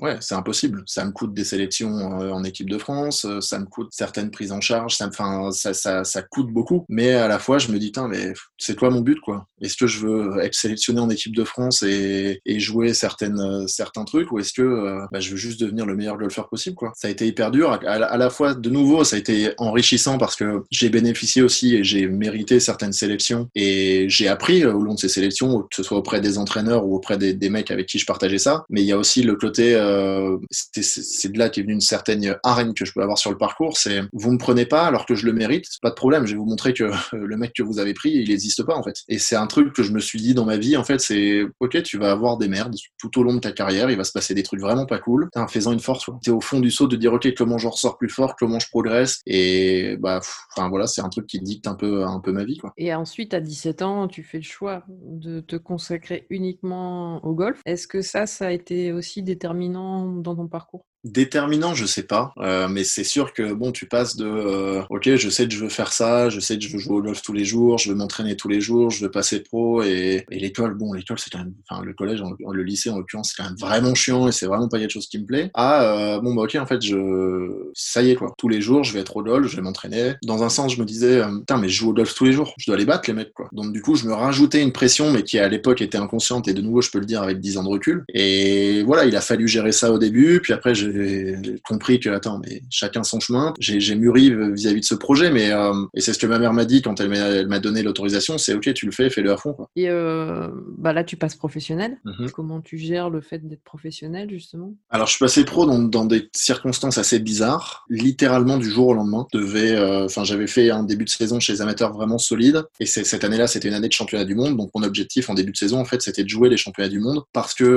ouais, 0.00 0.16
c'est 0.20 0.34
impossible. 0.34 0.82
Ça 0.86 1.04
me 1.04 1.12
coûte 1.12 1.34
des 1.34 1.44
sélections 1.44 2.20
euh, 2.20 2.30
en 2.30 2.44
équipe 2.44 2.68
de 2.68 2.78
France, 2.78 3.24
euh, 3.24 3.40
ça 3.40 3.58
me 3.58 3.66
coûte 3.66 3.88
certaines 3.90 4.30
prises 4.30 4.52
en 4.52 4.60
charge, 4.60 4.96
ça, 4.96 5.06
me, 5.06 5.50
ça, 5.52 5.74
ça, 5.74 6.04
ça 6.04 6.22
coûte 6.22 6.52
beaucoup, 6.52 6.84
mais 6.88 7.12
à 7.12 7.28
la 7.28 7.31
fois, 7.38 7.58
je 7.58 7.68
me 7.70 7.78
dis, 7.78 7.92
mais 8.08 8.32
c'est 8.58 8.76
quoi 8.78 8.90
mon 8.90 9.00
but, 9.00 9.20
quoi 9.20 9.46
Est-ce 9.60 9.76
que 9.76 9.86
je 9.86 10.06
veux 10.06 10.40
être 10.40 10.54
sélectionné 10.54 11.00
en 11.00 11.10
équipe 11.10 11.34
de 11.34 11.44
France 11.44 11.82
et, 11.82 12.40
et 12.44 12.60
jouer 12.60 12.94
certaines, 12.94 13.40
euh, 13.40 13.66
certains 13.66 14.04
trucs, 14.04 14.32
ou 14.32 14.38
est-ce 14.38 14.52
que 14.52 14.62
euh, 14.62 15.00
bah, 15.12 15.20
je 15.20 15.30
veux 15.30 15.36
juste 15.36 15.60
devenir 15.60 15.86
le 15.86 15.94
meilleur 15.94 16.16
golfeur 16.16 16.48
possible, 16.48 16.76
quoi 16.76 16.92
Ça 16.94 17.08
a 17.08 17.10
été 17.10 17.26
hyper 17.26 17.50
dur. 17.50 17.72
À, 17.72 18.16
la 18.16 18.30
fois, 18.30 18.54
de 18.54 18.70
nouveau, 18.70 19.04
ça 19.04 19.16
a 19.16 19.18
été 19.18 19.52
enrichissant 19.58 20.18
parce 20.18 20.36
que 20.36 20.62
j'ai 20.70 20.88
bénéficié 20.88 21.42
aussi 21.42 21.76
et 21.76 21.84
j'ai 21.84 22.06
mérité 22.06 22.60
certaines 22.60 22.92
sélections 22.92 23.48
et 23.54 24.06
j'ai 24.08 24.28
appris 24.28 24.64
au 24.64 24.82
long 24.82 24.94
de 24.94 24.98
ces 24.98 25.08
sélections, 25.08 25.60
que 25.62 25.76
ce 25.76 25.82
soit 25.82 25.98
auprès 25.98 26.20
des 26.20 26.38
entraîneurs 26.38 26.86
ou 26.86 26.94
auprès 26.94 27.18
des, 27.18 27.34
des 27.34 27.50
mecs 27.50 27.70
avec 27.70 27.86
qui 27.86 27.98
je 27.98 28.06
partageais 28.06 28.38
ça. 28.38 28.64
Mais 28.70 28.82
il 28.82 28.86
y 28.86 28.92
a 28.92 28.98
aussi 28.98 29.22
le 29.22 29.36
côté, 29.36 29.74
euh, 29.74 30.36
c'est 30.50 31.32
de 31.32 31.38
là 31.38 31.48
qu'est 31.48 31.62
venue 31.62 31.74
une 31.74 31.80
certaine 31.80 32.36
arène 32.42 32.74
que 32.74 32.84
je 32.84 32.92
peux 32.92 33.02
avoir 33.02 33.18
sur 33.18 33.30
le 33.30 33.38
parcours. 33.38 33.76
C'est 33.76 34.02
vous 34.12 34.32
me 34.32 34.38
prenez 34.38 34.66
pas 34.66 34.86
alors 34.86 35.06
que 35.06 35.14
je 35.14 35.26
le 35.26 35.32
mérite, 35.32 35.66
pas 35.80 35.90
de 35.90 35.94
problème. 35.94 36.26
Je 36.26 36.32
vais 36.32 36.38
vous 36.38 36.46
montrer 36.46 36.72
que 36.72 36.90
le 37.24 37.36
mec 37.36 37.52
que 37.54 37.62
vous 37.62 37.78
avez 37.78 37.94
pris, 37.94 38.10
il 38.10 38.28
n'existe 38.28 38.62
pas 38.62 38.76
en 38.76 38.82
fait. 38.82 38.96
Et 39.08 39.18
c'est 39.18 39.36
un 39.36 39.46
truc 39.46 39.72
que 39.72 39.82
je 39.82 39.92
me 39.92 40.00
suis 40.00 40.20
dit 40.20 40.34
dans 40.34 40.44
ma 40.44 40.56
vie, 40.56 40.76
en 40.76 40.84
fait, 40.84 41.00
c'est 41.00 41.42
ok, 41.60 41.82
tu 41.82 41.98
vas 41.98 42.10
avoir 42.10 42.38
des 42.38 42.48
merdes 42.48 42.74
tout 42.98 43.18
au 43.18 43.22
long 43.22 43.34
de 43.34 43.40
ta 43.40 43.52
carrière, 43.52 43.90
il 43.90 43.96
va 43.96 44.04
se 44.04 44.12
passer 44.12 44.34
des 44.34 44.42
trucs 44.42 44.60
vraiment 44.60 44.86
pas 44.86 44.98
cool. 44.98 45.28
en 45.34 45.48
faisant 45.48 45.72
une 45.72 45.80
force, 45.80 46.08
tu 46.22 46.30
es 46.30 46.32
au 46.32 46.40
fond 46.40 46.60
du 46.60 46.70
saut 46.70 46.86
de 46.86 46.96
dire 46.96 47.12
ok, 47.12 47.32
comment 47.36 47.58
je 47.58 47.68
ressors 47.68 47.98
plus 47.98 48.08
fort, 48.08 48.36
comment 48.36 48.58
je 48.58 48.68
progresse. 48.68 49.20
Et 49.26 49.96
bah, 49.98 50.20
enfin 50.56 50.68
voilà, 50.68 50.86
c'est 50.86 51.00
un 51.00 51.08
truc 51.08 51.26
qui 51.26 51.40
dicte 51.40 51.66
un 51.66 51.74
peu, 51.74 52.04
un 52.04 52.20
peu 52.20 52.32
ma 52.32 52.44
vie. 52.44 52.58
Quoi. 52.58 52.72
Et 52.76 52.94
ensuite, 52.94 53.34
à 53.34 53.40
17 53.40 53.82
ans, 53.82 54.08
tu 54.08 54.22
fais 54.22 54.38
le 54.38 54.44
choix 54.44 54.84
de 54.88 55.40
te 55.40 55.56
consacrer 55.56 56.26
uniquement 56.30 57.24
au 57.24 57.34
golf. 57.34 57.60
Est-ce 57.66 57.86
que 57.86 58.02
ça, 58.02 58.26
ça 58.26 58.46
a 58.46 58.50
été 58.50 58.92
aussi 58.92 59.22
déterminant 59.22 60.06
dans 60.06 60.36
ton 60.36 60.48
parcours? 60.48 60.84
Déterminant, 61.04 61.74
je 61.74 61.84
sais 61.84 62.04
pas, 62.04 62.32
euh, 62.38 62.68
mais 62.68 62.84
c'est 62.84 63.02
sûr 63.02 63.32
que 63.32 63.52
bon, 63.52 63.72
tu 63.72 63.86
passes 63.86 64.14
de 64.14 64.24
euh, 64.24 64.82
ok, 64.88 65.16
je 65.16 65.28
sais 65.30 65.48
que 65.48 65.52
je 65.52 65.58
veux 65.58 65.68
faire 65.68 65.92
ça, 65.92 66.28
je 66.28 66.38
sais 66.38 66.56
que 66.56 66.62
je 66.62 66.72
veux 66.72 66.78
jouer 66.78 66.96
au 66.96 67.02
golf 67.02 67.22
tous 67.22 67.32
les 67.32 67.44
jours, 67.44 67.78
je 67.78 67.88
veux 67.88 67.96
m'entraîner 67.96 68.36
tous 68.36 68.48
les 68.48 68.60
jours, 68.60 68.90
je 68.90 69.04
veux 69.04 69.10
passer 69.10 69.40
pro 69.40 69.82
et, 69.82 70.24
et 70.30 70.38
l'école, 70.38 70.74
bon, 70.74 70.92
l'école 70.92 71.18
c'est 71.18 71.30
quand 71.30 71.40
même, 71.40 71.54
enfin 71.68 71.82
le 71.82 71.92
collège, 71.92 72.22
le 72.38 72.62
lycée 72.62 72.88
en 72.88 72.98
l'occurrence, 72.98 73.30
c'est 73.30 73.42
quand 73.42 73.48
même 73.48 73.58
vraiment 73.58 73.96
chiant 73.96 74.28
et 74.28 74.32
c'est 74.32 74.46
vraiment 74.46 74.68
pas 74.68 74.78
quelque 74.78 74.92
chose 74.92 75.08
qui 75.08 75.18
me 75.18 75.26
plaît. 75.26 75.50
Ah 75.54 75.82
euh, 75.82 76.20
bon 76.20 76.34
bah 76.34 76.42
ok, 76.42 76.54
en 76.54 76.66
fait 76.66 76.80
je, 76.80 77.72
ça 77.74 78.00
y 78.02 78.10
est 78.10 78.14
quoi, 78.14 78.32
tous 78.38 78.48
les 78.48 78.60
jours 78.60 78.84
je 78.84 78.92
vais 78.92 79.00
être 79.00 79.16
au 79.16 79.24
golf, 79.24 79.50
je 79.50 79.56
vais 79.56 79.62
m'entraîner. 79.62 80.14
Dans 80.22 80.44
un 80.44 80.50
sens, 80.50 80.72
je 80.72 80.80
me 80.80 80.84
disais 80.84 81.18
euh, 81.18 81.38
putain 81.40 81.58
mais 81.58 81.68
je 81.68 81.78
joue 81.78 81.90
au 81.90 81.94
golf 81.94 82.14
tous 82.14 82.26
les 82.26 82.32
jours, 82.32 82.54
je 82.58 82.66
dois 82.70 82.76
les 82.76 82.84
battre 82.84 83.08
les 83.08 83.14
mecs 83.14 83.32
quoi. 83.32 83.48
Donc 83.50 83.72
du 83.72 83.82
coup, 83.82 83.96
je 83.96 84.06
me 84.06 84.12
rajoutais 84.12 84.62
une 84.62 84.72
pression 84.72 85.10
mais 85.10 85.24
qui 85.24 85.40
à 85.40 85.48
l'époque 85.48 85.82
était 85.82 85.98
inconsciente 85.98 86.46
et 86.46 86.54
de 86.54 86.62
nouveau 86.62 86.80
je 86.80 86.92
peux 86.92 87.00
le 87.00 87.06
dire 87.06 87.22
avec 87.22 87.40
10 87.40 87.58
ans 87.58 87.64
de 87.64 87.68
recul. 87.70 88.04
Et 88.14 88.84
voilà, 88.84 89.04
il 89.04 89.16
a 89.16 89.20
fallu 89.20 89.48
gérer 89.48 89.72
ça 89.72 89.92
au 89.92 89.98
début, 89.98 90.40
puis 90.40 90.52
après 90.52 90.76
j'ai 90.76 90.91
j'ai 90.92 91.60
compris 91.66 92.00
que, 92.00 92.08
attends, 92.10 92.38
mais 92.38 92.62
chacun 92.70 93.02
son 93.02 93.20
chemin. 93.20 93.54
J'ai 93.58 93.94
mûri 93.94 94.30
vis-à-vis 94.52 94.80
de 94.80 94.84
ce 94.84 94.94
projet, 94.94 95.30
mais 95.30 95.50
euh, 95.50 95.72
et 95.94 96.00
c'est 96.00 96.12
ce 96.12 96.18
que 96.18 96.26
ma 96.26 96.38
mère 96.38 96.52
m'a 96.52 96.64
dit 96.64 96.82
quand 96.82 97.00
elle 97.00 97.48
m'a 97.48 97.58
donné 97.58 97.82
l'autorisation, 97.82 98.38
c'est 98.38 98.54
ok, 98.54 98.72
tu 98.74 98.86
le 98.86 98.92
fais, 98.92 99.10
fais-le 99.10 99.30
à 99.32 99.36
fond. 99.36 99.52
Quoi. 99.52 99.70
Et 99.76 99.88
euh, 99.88 100.48
bah 100.78 100.92
là, 100.92 101.04
tu 101.04 101.16
passes 101.16 101.36
professionnel. 101.36 101.98
Mm 102.04 102.10
-hmm. 102.10 102.30
Comment 102.30 102.60
tu 102.60 102.78
gères 102.78 103.10
le 103.10 103.20
fait 103.20 103.40
d'être 103.48 103.64
professionnel, 103.64 104.28
justement? 104.30 104.74
Alors, 104.90 105.06
je 105.06 105.12
suis 105.16 105.24
passé 105.24 105.44
pro 105.44 105.66
dans, 105.66 105.78
dans, 105.78 106.04
des 106.04 106.28
circonstances 106.34 106.98
assez 106.98 107.18
bizarres, 107.18 107.84
littéralement 107.88 108.58
du 108.58 108.68
jour 108.74 108.86
au 108.88 108.94
lendemain. 108.94 109.26
Devais, 109.32 109.72
euh, 109.72 110.06
enfin, 110.08 110.24
j'avais 110.24 110.50
fait 110.56 110.70
un 110.70 110.84
début 110.92 111.06
de 111.10 111.14
saison 111.20 111.40
chez 111.40 111.52
les 111.54 111.60
amateurs 111.66 111.92
vraiment 111.92 112.18
solide, 112.18 112.58
et 112.80 112.86
cette 112.86 113.24
année-là, 113.24 113.46
c'était 113.46 113.68
une 113.68 113.78
année 113.80 113.92
de 113.94 113.98
championnat 114.00 114.26
du 114.32 114.34
monde. 114.34 114.56
Donc, 114.56 114.70
mon 114.74 114.82
objectif 114.90 115.24
en 115.30 115.34
début 115.40 115.52
de 115.56 115.60
saison, 115.64 115.78
en 115.84 115.88
fait, 115.90 116.00
c'était 116.06 116.24
de 116.28 116.32
jouer 116.36 116.48
les 116.54 116.60
championnats 116.64 116.94
du 116.96 117.00
monde, 117.06 117.20
parce 117.32 117.54
que 117.54 117.68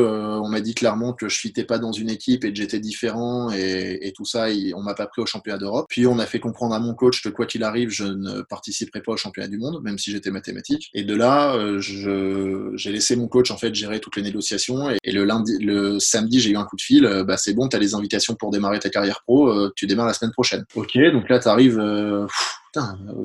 on 0.46 0.50
m'a 0.54 0.62
dit 0.68 0.76
clairement 0.82 1.12
que 1.20 1.28
je 1.34 1.38
fitais 1.46 1.66
pas 1.72 1.80
dans 1.86 1.96
une 2.04 2.12
équipe 2.18 2.42
et 2.46 2.50
que 2.54 2.58
j'étais 2.62 2.80
différent 2.80 3.05
et, 3.54 4.08
et 4.08 4.14
tout 4.14 4.26
ça, 4.26 4.48
on 4.76 4.82
m'a 4.82 4.94
pas 4.94 5.08
pris 5.08 5.22
au 5.22 5.26
championnat 5.26 5.58
d'Europe. 5.58 5.86
Puis 5.90 6.08
on 6.08 6.20
a 6.20 6.26
fait 6.26 6.40
comprendre 6.40 6.76
à 6.76 6.80
mon 6.80 6.94
coach 6.94 7.22
que 7.22 7.30
quoi 7.30 7.46
qu'il 7.46 7.64
arrive, 7.64 7.90
je 7.90 8.06
ne 8.06 8.42
participerai 8.42 9.02
pas 9.02 9.14
au 9.14 9.18
championnat 9.18 9.48
du 9.48 9.58
monde, 9.58 9.82
même 9.84 9.98
si 9.98 10.12
j'étais 10.12 10.32
mathématique. 10.32 10.90
Et 10.94 11.04
de 11.04 11.16
là, 11.16 11.56
euh, 11.56 11.80
j'ai 11.80 12.92
laissé 12.92 13.16
mon 13.16 13.28
coach 13.28 13.52
en 13.52 13.58
fait 13.58 13.74
gérer 13.74 14.00
toutes 14.00 14.16
les 14.16 14.22
négociations. 14.22 14.90
Et, 14.90 15.12
le 15.12 16.00
samedi, 16.00 16.40
j'ai 16.40 16.52
eu 16.52 16.58
un 16.58 16.66
coup 16.66 16.76
de 16.76 16.82
fil. 16.82 17.06
Euh, 17.06 17.24
bah 17.24 17.38
c'est 17.38 17.54
bon, 17.54 17.68
tu 17.68 17.76
as 17.76 17.80
les 17.80 17.94
invitations 17.96 18.36
pour 18.36 18.52
démarrer 18.52 18.80
ta 18.80 18.90
carrière 18.90 19.22
pro. 19.24 19.50
Euh, 19.50 19.72
tu 19.76 19.88
démarres 19.88 20.08
la 20.08 20.14
semaine 20.14 20.32
prochaine. 20.32 20.66
Ok, 20.76 20.98
donc 21.12 21.30
là, 21.30 21.40
tu 21.40 21.48
arrives 21.48 21.82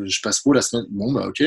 je 0.04 0.20
passe 0.22 0.40
pro 0.40 0.52
la 0.52 0.62
semaine? 0.62 0.86
Bon, 0.90 1.12
bah 1.12 1.26
ok, 1.28 1.42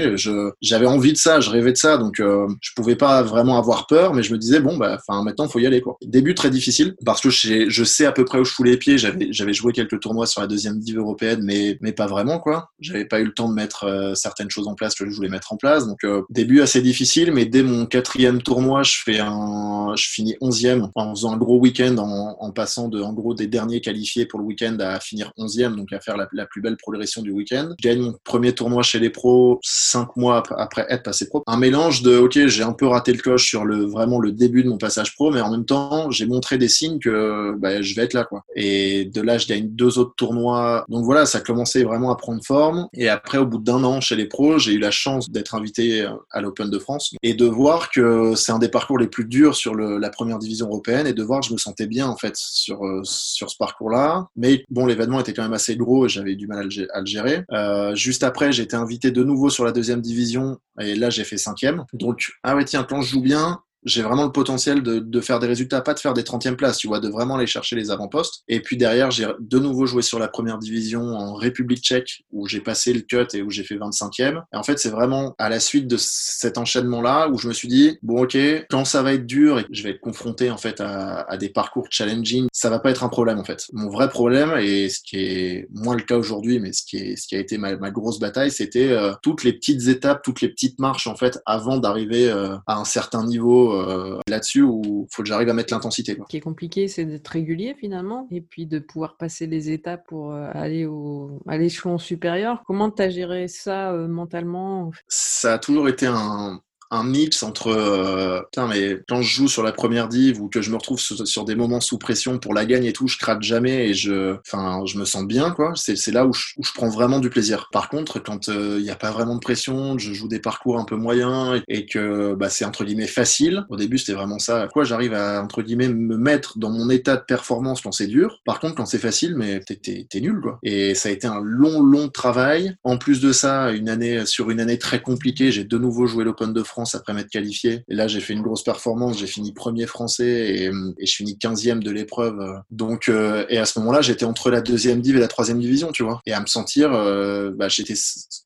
j'avais 0.62 0.86
envie 0.86 1.14
de 1.14 1.18
ça, 1.18 1.40
je 1.40 1.50
rêvais 1.50 1.72
de 1.72 1.78
ça, 1.78 1.98
donc 1.98 2.20
euh, 2.20 2.48
je 2.62 2.72
pouvais 2.76 2.96
pas 2.96 3.24
vraiment 3.24 3.58
avoir 3.58 3.88
peur, 3.88 4.14
mais 4.14 4.24
je 4.24 4.34
me 4.34 4.38
disais, 4.38 4.60
bon, 4.60 4.78
bah 4.78 4.98
enfin 5.00 5.24
maintenant, 5.24 5.48
faut 5.48 5.60
y 5.60 5.68
aller. 5.68 5.82
quoi. 5.82 5.98
Début 6.02 6.36
très 6.36 6.50
difficile, 6.50 6.96
parce 7.06 7.22
que 7.22 7.30
je, 7.30 7.70
je 7.70 7.84
sais 7.84 8.06
à 8.06 8.12
peu 8.12 8.26
près 8.26 8.40
où 8.40 8.46
je 8.46 8.52
fous 8.52 8.64
les 8.64 8.78
pieds. 8.78 8.98
J'avais 8.98 9.54
joué 9.54 9.74
quelques 9.74 10.00
tournois 10.00 10.26
sur 10.26 10.42
la 10.42 10.48
deuxième 10.48 10.80
div 10.80 10.98
européenne, 10.98 11.42
mais, 11.44 11.78
mais 11.82 11.92
pas 11.92 12.08
vraiment, 12.08 12.40
quoi. 12.40 12.70
J'avais 12.80 13.06
pas 13.06 13.20
eu 13.20 13.26
le 13.26 13.34
temps 13.34 13.50
de 13.50 13.54
mettre 13.54 13.86
euh, 13.86 14.16
certaines 14.16 14.50
choses 14.50 14.68
en 14.68 14.76
place 14.76 14.96
que 14.96 15.10
je 15.10 15.16
voulais 15.16 15.30
mettre 15.30 15.54
en 15.54 15.58
place. 15.58 15.88
Donc, 15.88 16.04
euh, 16.04 16.22
début 16.30 16.62
assez 16.62 16.82
difficile, 16.82 17.32
mais 17.32 17.46
dès 17.46 17.64
mon 17.64 17.86
quatrième 17.86 18.42
tournoi, 18.42 18.84
je 18.84 18.98
fais 19.04 19.20
un, 19.20 19.94
je 19.96 20.08
finis 20.08 20.36
onzième 20.42 20.90
en 20.96 21.16
faisant 21.16 21.34
un 21.34 21.38
gros 21.38 21.60
week-end, 21.60 21.98
en, 21.98 22.38
en, 22.40 22.52
passant 22.52 22.88
de, 22.88 23.02
en 23.02 23.14
gros, 23.14 23.34
des 23.34 23.48
derniers 23.48 23.82
qualifiés 23.82 24.26
pour 24.26 24.40
le 24.40 24.46
week-end 24.46 24.78
à 24.80 25.00
finir 25.00 25.32
onzième, 25.38 25.76
donc 25.76 25.92
à 25.94 26.00
faire 26.00 26.18
la 26.18 26.46
plus 26.46 26.62
belle 26.62 26.78
progression 26.78 27.22
du 27.22 27.32
week-end 27.32 27.70
mon 27.96 28.16
premier 28.24 28.54
tournoi 28.54 28.84
chez 28.84 29.00
les 29.00 29.10
pros 29.10 29.60
cinq 29.62 30.16
mois 30.16 30.44
après 30.58 30.86
être 30.90 31.04
passé 31.04 31.28
pro. 31.28 31.44
Un 31.48 31.58
mélange 31.58 32.02
de 32.02 32.18
ok, 32.18 32.48
j'ai 32.48 32.64
un 32.64 32.74
peu 32.74 32.88
raté 32.88 33.14
le 33.14 33.22
coche 33.22 33.48
sur 33.48 33.66
le 33.66 33.86
vraiment 33.86 34.20
le 34.20 34.32
début 34.32 34.64
de 34.64 34.70
mon 34.70 34.78
passage 34.78 35.16
pro, 35.16 35.32
mais 35.32 35.42
en 35.42 35.52
même 35.52 35.66
temps, 35.66 36.10
j'ai 36.12 36.26
montré 36.26 36.58
des 36.58 36.68
signes 36.68 37.00
que 37.00 37.56
bah, 37.58 37.82
je 37.82 37.96
vais 37.96 38.04
être 38.04 38.14
là 38.14 38.24
quoi. 38.24 38.44
Et 38.56 39.06
de 39.06 39.22
là, 39.22 39.38
je 39.38 39.48
gagne 39.48 39.70
deux 39.70 40.00
autres 40.00 40.14
tournois. 40.16 40.86
Donc 40.90 41.04
voilà, 41.06 41.26
ça 41.26 41.40
a 41.40 41.42
commencé 41.42 41.84
vraiment 41.84 42.12
à 42.12 42.16
prendre 42.16 42.44
forme. 42.44 42.88
Et 42.94 43.10
après, 43.10 43.38
au 43.38 43.46
bout 43.46 43.58
d'un 43.58 43.84
an 43.84 44.02
chez 44.02 44.16
les 44.16 44.26
pros, 44.26 44.58
j'ai 44.58 44.74
eu 44.74 44.80
la 44.80 44.92
chance 44.92 45.30
d'être 45.30 45.56
invité 45.56 46.08
à 46.32 46.42
l'Open 46.42 46.70
de 46.70 46.80
France 46.80 47.16
et 47.22 47.34
de 47.34 47.46
voir 47.46 47.90
que 47.92 48.36
c'est 48.36 48.52
un 48.52 48.60
des 48.60 48.70
parcours 48.70 48.98
les 48.98 49.08
plus 49.08 49.26
durs 49.26 49.56
sur 49.56 49.76
le, 49.76 49.98
la 49.98 50.10
première 50.10 50.40
division 50.40 50.68
européenne 50.68 51.08
et 51.08 51.14
de 51.14 51.24
voir 51.24 51.42
que 51.42 51.48
je 51.48 51.54
me 51.54 51.58
sentais 51.58 51.88
bien 51.88 52.08
en 52.08 52.18
fait 52.18 52.36
sur 52.36 52.86
euh, 52.86 53.02
sur 53.04 53.50
ce 53.50 53.58
parcours-là. 53.58 54.28
Mais 54.36 54.64
bon, 54.70 54.86
l'événement 54.86 55.20
était 55.20 55.34
quand 55.34 55.44
même 55.44 55.54
assez 55.54 55.76
gros 55.76 56.06
et 56.06 56.10
j'avais 56.10 56.36
du 56.36 56.48
mal 56.48 56.60
à 56.60 57.00
le, 57.00 57.06
gérer. 57.06 57.44
Euh, 57.52 57.83
euh, 57.84 57.96
juste 57.96 58.24
après, 58.24 58.52
j'ai 58.52 58.64
été 58.64 58.76
invité 58.76 59.12
de 59.12 59.24
nouveau 59.24 59.50
sur 59.50 59.66
la 59.66 59.72
deuxième 59.72 60.02
division 60.02 60.58
et 60.80 60.96
là, 60.96 61.10
j'ai 61.10 61.24
fait 61.24 61.38
cinquième. 61.38 61.86
Donc, 61.94 62.32
ah 62.44 62.56
ouais, 62.56 62.66
tiens, 62.66 62.84
quand 62.84 63.02
je 63.02 63.12
joue 63.12 63.22
bien, 63.22 63.60
j'ai 63.86 64.02
vraiment 64.02 64.26
le 64.26 64.32
potentiel 64.32 64.84
de, 64.84 65.00
de, 65.00 65.22
faire 65.22 65.40
des 65.40 65.48
résultats, 65.48 65.82
pas 65.82 65.94
de 65.94 66.00
faire 66.00 66.14
des 66.14 66.24
30e 66.24 66.56
places, 66.56 66.78
tu 66.78 66.88
vois, 66.88 67.00
de 67.00 67.10
vraiment 67.10 67.36
aller 67.36 67.48
chercher 67.48 67.76
les 67.76 67.92
avant-postes. 67.92 68.44
Et 68.48 68.62
puis 68.62 68.78
derrière, 68.78 69.12
j'ai 69.12 69.28
de 69.40 69.60
nouveau 69.60 69.86
joué 69.86 70.02
sur 70.02 70.20
la 70.20 70.28
première 70.28 70.58
division 70.58 71.02
en 71.02 71.36
République 71.36 71.84
tchèque, 71.84 72.24
où 72.32 72.48
j'ai 72.48 72.62
passé 72.62 72.94
le 72.94 73.02
cut 73.02 73.28
et 73.34 73.42
où 73.42 73.50
j'ai 73.50 73.64
fait 73.64 73.76
25e. 73.76 74.44
Et 74.54 74.58
en 74.58 74.64
fait, 74.64 74.80
c'est 74.80 74.90
vraiment 74.90 75.36
à 75.38 75.50
la 75.50 75.60
suite 75.60 75.88
de 75.88 75.98
cet 76.00 76.58
enchaînement-là 76.58 77.30
où 77.30 77.38
je 77.38 77.48
me 77.48 77.54
suis 77.54 77.68
dit, 77.68 77.98
bon, 78.02 78.24
ok, 78.24 78.38
quand 78.70 78.86
ça 78.86 79.02
va 79.02 79.14
être 79.14 79.26
dur 79.26 79.60
et 79.60 79.66
je 79.72 79.84
vais 79.84 79.92
être 79.92 80.02
confronté, 80.02 80.52
en 80.52 80.58
fait, 80.58 80.82
à, 80.82 81.22
à, 81.22 81.38
des 81.38 81.50
parcours 81.50 81.88
challenging, 81.90 82.48
ça 82.52 82.70
va 82.70 82.80
pas 82.80 82.92
être 82.92 83.04
un 83.04 83.10
problème, 83.10 83.40
en 83.40 83.44
fait. 83.44 83.66
Mon 83.74 83.90
vrai 83.90 84.10
problème, 84.10 84.54
et 84.60 84.90
ce 84.90 85.00
qui 85.04 85.18
est 85.18 85.68
moins 85.72 85.96
le 85.96 86.04
cas 86.04 86.18
aujourd'hui, 86.18 86.60
mais 86.60 86.74
ce 86.74 86.84
qui, 86.84 86.98
est, 86.98 87.16
ce 87.16 87.28
qui 87.28 87.36
a 87.36 87.40
été 87.40 87.58
ma, 87.58 87.76
ma 87.78 87.92
grosse 87.92 88.20
bataille, 88.20 88.52
c'était 88.52 88.90
euh, 88.90 89.14
toutes 89.22 89.44
les 89.44 89.54
petites 89.54 89.88
étapes, 89.88 90.22
toutes 90.24 90.42
les 90.42 90.50
petites 90.50 90.80
marches, 90.80 91.08
en 91.08 91.16
fait, 91.16 91.40
avant 91.46 91.78
d'arriver 91.78 92.30
euh, 92.30 92.56
à 92.68 92.78
un 92.78 92.86
certain 92.86 93.26
niveau 93.26 93.73
euh, 93.74 94.20
là-dessus 94.28 94.62
où 94.62 95.06
il 95.10 95.14
faut 95.14 95.24
que 95.24 95.28
j'arrive 95.28 95.50
à 95.50 95.54
mettre 95.54 95.74
l'intensité. 95.74 96.18
Ce 96.20 96.28
qui 96.28 96.38
est 96.38 96.42
compliqué, 96.42 96.88
c'est 96.88 97.06
d'être 97.06 97.28
régulier 97.28 97.76
finalement 97.78 98.28
et 98.32 98.42
puis 98.42 98.66
de 98.66 98.80
pouvoir 98.80 99.18
passer 99.18 99.48
les 99.48 99.72
étapes 99.72 100.08
pour 100.08 100.32
euh, 100.32 100.50
aller 100.54 100.86
au, 100.86 101.42
à 101.48 101.58
l'échelon 101.58 101.98
supérieur. 101.98 102.64
Comment 102.66 102.92
tu 102.92 103.02
as 103.02 103.10
géré 103.10 103.48
ça 103.48 103.92
euh, 103.92 104.08
mentalement 104.08 104.92
Ça 105.08 105.54
a 105.54 105.60
toujours 105.60 105.90
été 105.90 106.06
un, 106.08 106.62
un 106.94 107.04
mix 107.04 107.44
entre 107.44 107.68
euh, 107.68 108.42
mais 108.70 109.00
quand 109.08 109.22
je 109.22 109.36
joue 109.36 109.48
sur 109.48 109.64
la 109.64 109.72
première 109.72 110.08
div 110.08 110.40
ou 110.42 110.48
que 110.48 110.62
je 110.62 110.70
me 110.70 110.76
retrouve 110.76 111.00
sur, 111.00 111.44
des 111.44 111.56
moments 111.56 111.82
sous 111.82 111.98
pression 111.98 112.40
pour 112.40 112.54
la 112.54 112.66
gagne 112.66 112.86
et 112.86 112.94
tout, 112.94 113.08
je 113.08 113.18
craque 113.18 113.42
jamais 113.42 113.90
et 113.90 113.94
je 113.94 114.36
enfin 114.48 114.84
je 114.86 114.98
me 114.98 115.06
sens 115.06 115.26
bien 115.26 115.52
quoi. 115.52 115.74
C'est 115.76 116.12
là 116.12 116.26
où 116.26 116.34
je, 116.34 116.54
où 116.58 116.64
je, 116.64 116.72
prends 116.74 116.90
vraiment 116.90 117.20
du 117.20 117.30
plaisir. 117.30 117.70
Par 117.72 117.90
contre, 117.90 118.20
quand 118.20 118.48
il 118.48 118.54
euh, 118.54 118.80
n'y 118.80 118.92
a 118.92 118.96
pas 118.96 119.12
vraiment 119.12 119.36
de 119.36 119.40
pression, 119.40 119.98
je 119.98 120.14
joue 120.14 120.28
des 120.28 120.40
parcours 120.40 120.80
un 120.80 120.86
peu 120.86 120.96
moyens 120.96 121.62
et, 121.68 121.86
que 121.86 122.36
bah, 122.36 122.50
c'est 122.50 122.66
entre 122.66 122.86
guillemets 122.86 123.08
facile. 123.08 123.66
Au 123.70 123.76
début, 123.76 123.98
c'était 123.98 124.14
vraiment 124.14 124.40
ça. 124.40 124.68
Quoi, 124.72 124.84
j'arrive 124.84 125.14
à 125.14 125.42
entre 125.42 125.62
guillemets 125.62 125.90
me 125.90 126.18
mettre 126.18 126.58
dans 126.60 126.70
mon 126.70 126.90
état 126.90 127.18
de 127.18 127.24
performance 127.24 127.82
quand 127.82 127.92
c'est 127.92 128.08
dur? 128.08 128.40
Par 128.46 128.60
contre, 128.60 128.76
quand 128.76 128.86
c'est 128.86 129.00
facile, 129.00 129.36
mais 129.36 129.60
t'es 129.62 130.22
nul 130.22 130.40
quoi. 130.42 130.60
Et 130.64 130.94
ça 130.96 131.10
a 131.10 131.12
été 131.12 131.28
un 131.28 131.42
long 131.42 131.82
long 131.82 132.10
travail. 132.10 132.76
En 132.84 132.98
plus 132.98 133.20
de 133.20 133.32
ça, 133.32 133.72
une 133.72 133.90
année 133.90 134.26
sur 134.26 134.52
une 134.52 134.60
année 134.60 134.78
très 134.78 135.02
compliquée, 135.02 135.52
j'ai 135.52 135.64
de 135.64 135.78
nouveau 135.78 136.06
joué 136.06 136.24
l'Open 136.24 136.54
de 136.54 136.64
France 136.64 136.83
après 136.96 137.14
m'être 137.14 137.30
qualifié. 137.30 137.84
Et 137.88 137.96
là, 137.96 138.08
j'ai 138.08 138.20
fait 138.20 138.34
une 138.34 138.42
grosse 138.42 138.64
performance. 138.64 139.20
J'ai 139.20 139.28
fini 139.28 139.54
premier 139.54 139.88
français 139.88 140.26
et, 140.26 140.72
et 141.00 141.06
je 141.06 141.16
finis 141.16 141.38
15e 141.42 141.80
de 141.80 141.92
l'épreuve. 141.92 142.62
Donc, 142.72 143.10
euh, 143.10 143.46
et 143.50 143.58
à 143.58 143.66
ce 143.66 143.80
moment-là, 143.80 144.02
j'étais 144.02 144.26
entre 144.26 144.50
la 144.50 144.62
deuxième 144.62 145.02
div 145.02 145.16
et 145.16 145.20
la 145.20 145.28
troisième 145.28 145.60
division, 145.60 145.92
tu 145.92 146.04
vois. 146.04 146.22
Et 146.26 146.34
à 146.34 146.42
me 146.42 146.46
sentir, 146.46 146.94
euh, 146.94 147.52
bah, 147.56 147.68
j'étais 147.70 147.96